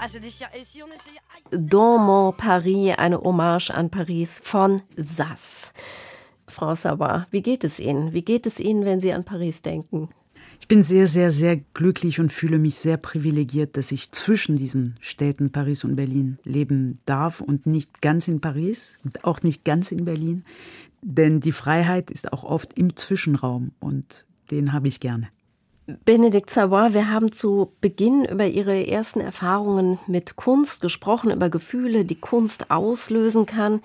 Ah, 0.00 1.98
mon 1.98 2.32
Paris, 2.32 2.92
eine 2.92 3.18
Hommage 3.24 3.70
an 3.70 3.88
Paris 3.88 4.40
von 4.42 4.82
Sass. 4.96 5.72
Frau 6.46 6.74
Sabat, 6.74 7.26
wie 7.30 7.42
geht 7.42 7.64
es 7.64 7.80
Ihnen? 7.80 8.12
Wie 8.12 8.22
geht 8.22 8.46
es 8.46 8.60
Ihnen, 8.60 8.84
wenn 8.84 9.00
Sie 9.00 9.12
an 9.12 9.24
Paris 9.24 9.62
denken? 9.62 10.08
Ich 10.64 10.68
bin 10.68 10.82
sehr, 10.82 11.06
sehr, 11.06 11.30
sehr 11.30 11.58
glücklich 11.58 12.20
und 12.20 12.32
fühle 12.32 12.56
mich 12.56 12.76
sehr 12.76 12.96
privilegiert, 12.96 13.76
dass 13.76 13.92
ich 13.92 14.12
zwischen 14.12 14.56
diesen 14.56 14.96
Städten 14.98 15.52
Paris 15.52 15.84
und 15.84 15.94
Berlin 15.94 16.38
leben 16.42 17.00
darf 17.04 17.42
und 17.42 17.66
nicht 17.66 18.00
ganz 18.00 18.28
in 18.28 18.40
Paris 18.40 18.94
und 19.04 19.26
auch 19.26 19.42
nicht 19.42 19.66
ganz 19.66 19.92
in 19.92 20.06
Berlin. 20.06 20.42
Denn 21.02 21.40
die 21.40 21.52
Freiheit 21.52 22.10
ist 22.10 22.32
auch 22.32 22.44
oft 22.44 22.78
im 22.78 22.96
Zwischenraum 22.96 23.72
und 23.78 24.24
den 24.50 24.72
habe 24.72 24.88
ich 24.88 25.00
gerne. 25.00 25.28
Benedikt 26.06 26.48
Savoy, 26.48 26.94
wir 26.94 27.10
haben 27.10 27.30
zu 27.30 27.70
Beginn 27.82 28.24
über 28.24 28.46
Ihre 28.46 28.86
ersten 28.86 29.20
Erfahrungen 29.20 29.98
mit 30.06 30.36
Kunst 30.36 30.80
gesprochen, 30.80 31.30
über 31.30 31.50
Gefühle, 31.50 32.06
die 32.06 32.18
Kunst 32.18 32.70
auslösen 32.70 33.44
kann. 33.44 33.82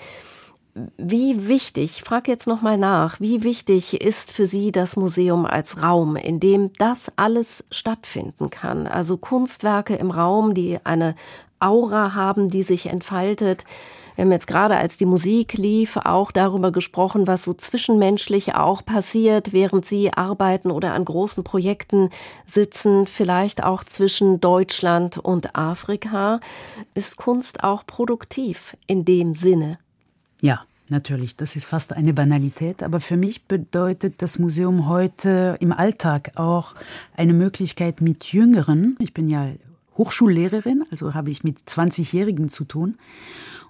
Wie 0.98 1.48
wichtig, 1.48 1.98
ich 1.98 2.04
frage 2.04 2.32
jetzt 2.32 2.48
nochmal 2.48 2.78
nach, 2.78 3.20
wie 3.20 3.44
wichtig 3.44 4.02
ist 4.02 4.32
für 4.32 4.46
Sie 4.46 4.72
das 4.72 4.96
Museum 4.96 5.46
als 5.46 5.82
Raum, 5.82 6.16
in 6.16 6.40
dem 6.40 6.72
das 6.74 7.12
alles 7.16 7.66
stattfinden 7.72 8.50
kann? 8.50 8.88
Also 8.88 9.18
Kunstwerke 9.18 9.96
im 9.96 10.12
Raum, 10.12 10.54
die 10.54 10.80
eine 10.84 11.16
Aura 11.60 12.16
haben, 12.16 12.50
die 12.50 12.64
sich 12.64 12.88
entfaltet. 12.88 13.66
Wir 14.16 14.26
haben 14.26 14.32
jetzt 14.34 14.48
gerade, 14.48 14.76
als 14.76 14.98
die 14.98 15.06
Musik 15.06 15.54
lief, 15.54 15.96
auch 15.96 16.32
darüber 16.32 16.72
gesprochen, 16.72 17.26
was 17.26 17.44
so 17.44 17.54
zwischenmenschlich 17.54 18.54
auch 18.54 18.84
passiert, 18.84 19.54
während 19.54 19.86
Sie 19.86 20.12
arbeiten 20.14 20.72
oder 20.72 20.94
an 20.94 21.06
großen 21.06 21.46
Projekten 21.46 22.10
sitzen, 22.46 23.08
vielleicht 23.08 23.64
auch 23.64 23.86
zwischen 23.86 24.42
Deutschland 24.42 25.18
und 25.18 25.56
Afrika. 25.56 26.42
Ist 26.96 27.16
Kunst 27.16 27.64
auch 27.64 27.86
produktiv 27.86 28.76
in 28.88 29.06
dem 29.06 29.36
Sinne? 29.36 29.80
Ja, 30.42 30.66
natürlich, 30.92 31.36
das 31.36 31.56
ist 31.56 31.66
fast 31.66 31.94
eine 31.94 32.14
Banalität, 32.14 32.84
aber 32.84 33.00
für 33.00 33.18
mich 33.18 33.46
bedeutet 33.46 34.22
das 34.22 34.40
Museum 34.40 34.88
heute 34.88 35.58
im 35.60 35.72
Alltag 35.72 36.32
auch 36.36 36.76
eine 37.16 37.34
Möglichkeit 37.34 38.02
mit 38.02 38.26
Jüngeren, 38.26 38.96
ich 39.00 39.14
bin 39.14 39.30
ja 39.30 39.50
Hochschullehrerin, 39.98 40.84
also 40.92 41.14
habe 41.14 41.30
ich 41.30 41.44
mit 41.44 41.60
20-Jährigen 41.60 42.50
zu 42.50 42.64
tun, 42.64 42.98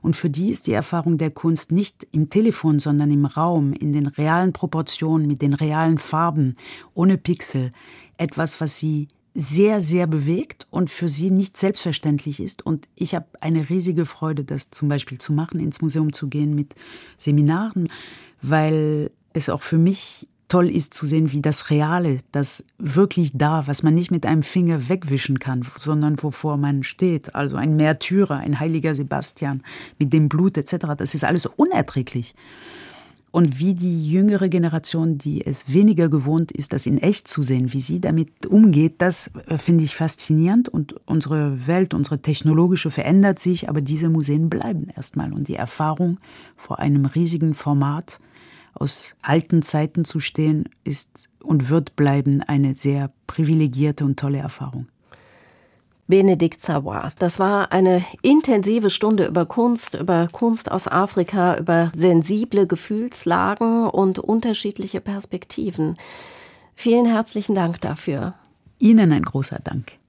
und 0.02 0.16
für 0.16 0.30
die 0.30 0.50
ist 0.50 0.68
die 0.68 0.74
Erfahrung 0.74 1.18
der 1.18 1.32
Kunst 1.32 1.72
nicht 1.72 2.08
im 2.12 2.30
Telefon, 2.30 2.80
sondern 2.80 3.12
im 3.12 3.26
Raum, 3.26 3.74
in 3.74 3.92
den 3.92 4.08
realen 4.08 4.54
Proportionen, 4.54 5.28
mit 5.28 5.42
den 5.42 5.54
realen 5.54 5.98
Farben, 5.98 6.56
ohne 6.94 7.18
Pixel, 7.18 7.74
etwas, 8.18 8.62
was 8.62 8.78
sie 8.78 9.08
sehr, 9.34 9.82
sehr 9.82 10.08
bewegt 10.08 10.68
und 10.72 10.90
für 10.90 11.08
sie 11.08 11.32
nicht 11.32 11.58
selbstverständlich 11.58 12.40
ist. 12.40 12.66
Und 12.66 12.88
ich 12.96 13.16
habe 13.16 13.28
eine 13.42 13.70
riesige 13.70 14.06
Freude, 14.06 14.44
das 14.44 14.72
zum 14.72 14.90
Beispiel 14.90 15.18
zu 15.18 15.34
machen, 15.34 15.60
ins 15.60 15.82
Museum 15.82 16.14
zu 16.14 16.28
gehen 16.28 16.56
mit 16.56 16.76
Seminaren, 17.18 17.90
weil 18.42 19.12
es 19.34 19.50
auch 19.50 19.62
für 19.62 19.78
mich 19.78 20.28
toll 20.50 20.70
ist 20.70 20.96
zu 20.96 21.06
sehen, 21.06 21.32
wie 21.32 21.42
das 21.42 21.70
Reale, 21.70 22.18
das 22.32 22.66
wirklich 22.80 23.32
da, 23.36 23.68
was 23.68 23.84
man 23.84 23.94
nicht 23.94 24.10
mit 24.10 24.26
einem 24.26 24.42
Finger 24.42 24.90
wegwischen 24.90 25.38
kann, 25.38 25.66
sondern 25.78 26.22
wovor 26.22 26.58
man 26.58 26.84
steht, 26.84 27.36
also 27.36 27.56
ein 27.56 27.76
Märtyrer, 27.76 28.38
ein 28.38 28.60
heiliger 28.60 28.96
Sebastian 28.96 29.62
mit 30.00 30.12
dem 30.12 30.28
Blut 30.28 30.58
etc., 30.58 30.88
das 30.98 31.14
ist 31.14 31.24
alles 31.24 31.46
unerträglich. 31.46 32.34
Und 33.32 33.60
wie 33.60 33.76
die 33.76 34.10
jüngere 34.10 34.50
Generation, 34.50 35.20
die 35.20 35.46
es 35.46 35.72
weniger 35.72 36.10
gewohnt 36.10 36.52
ist, 36.52 36.74
das 36.74 36.88
in 36.88 36.98
echt 36.98 37.28
zu 37.28 37.44
sehen, 37.44 37.74
wie 37.74 37.80
sie 37.80 38.02
damit 38.02 38.48
umgeht, 38.48 38.96
das 39.00 39.32
äh, 39.48 39.58
finde 39.58 39.84
ich 39.84 39.96
faszinierend. 39.96 40.68
Und 40.68 40.96
unsere 41.06 41.68
Welt, 41.68 41.94
unsere 41.94 42.20
technologische 42.20 42.90
verändert 42.90 43.38
sich, 43.38 43.70
aber 43.70 43.82
diese 43.82 44.10
Museen 44.10 44.50
bleiben 44.50 44.88
erstmal. 44.96 45.32
Und 45.32 45.48
die 45.48 45.56
Erfahrung 45.56 46.20
vor 46.56 46.80
einem 46.80 47.06
riesigen 47.06 47.54
Format 47.54 48.20
aus 48.74 49.16
alten 49.22 49.62
Zeiten 49.62 50.06
zu 50.06 50.20
stehen, 50.20 50.70
ist 50.84 51.30
und 51.44 51.70
wird 51.70 51.96
bleiben 51.96 52.42
eine 52.42 52.74
sehr 52.76 53.12
privilegierte 53.28 54.06
und 54.06 54.20
tolle 54.20 54.40
Erfahrung. 54.40 54.88
Benedikt 56.10 56.60
Savoy. 56.60 57.10
Das 57.20 57.38
war 57.38 57.72
eine 57.72 58.04
intensive 58.24 58.90
Stunde 58.90 59.28
über 59.28 59.46
Kunst, 59.46 59.94
über 59.94 60.28
Kunst 60.32 60.72
aus 60.72 60.88
Afrika, 60.88 61.56
über 61.56 61.92
sensible 61.94 62.66
Gefühlslagen 62.66 63.88
und 63.88 64.18
unterschiedliche 64.18 65.02
Perspektiven. 65.02 65.98
Vielen 66.74 67.06
herzlichen 67.06 67.54
Dank 67.54 67.80
dafür. 67.82 68.34
Ihnen 68.80 69.12
ein 69.12 69.22
großer 69.22 69.60
Dank. 69.64 70.00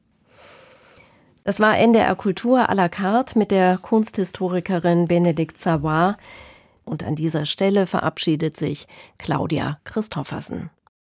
Das 1.45 1.61
war 1.61 1.77
NDR 1.77 2.15
Kultur 2.17 2.71
à 2.71 2.75
la 2.75 2.89
carte 2.89 3.39
mit 3.39 3.51
der 3.51 3.77
Kunsthistorikerin 3.77 5.07
Benedikt 5.07 5.59
Savoy. 5.59 6.15
Und 6.87 7.05
an 7.05 7.15
dieser 7.15 7.45
Stelle 7.45 7.87
verabschiedet 7.87 8.57
sich 8.57 8.89
Claudia 9.19 9.79
Christoffersen. 9.85 10.71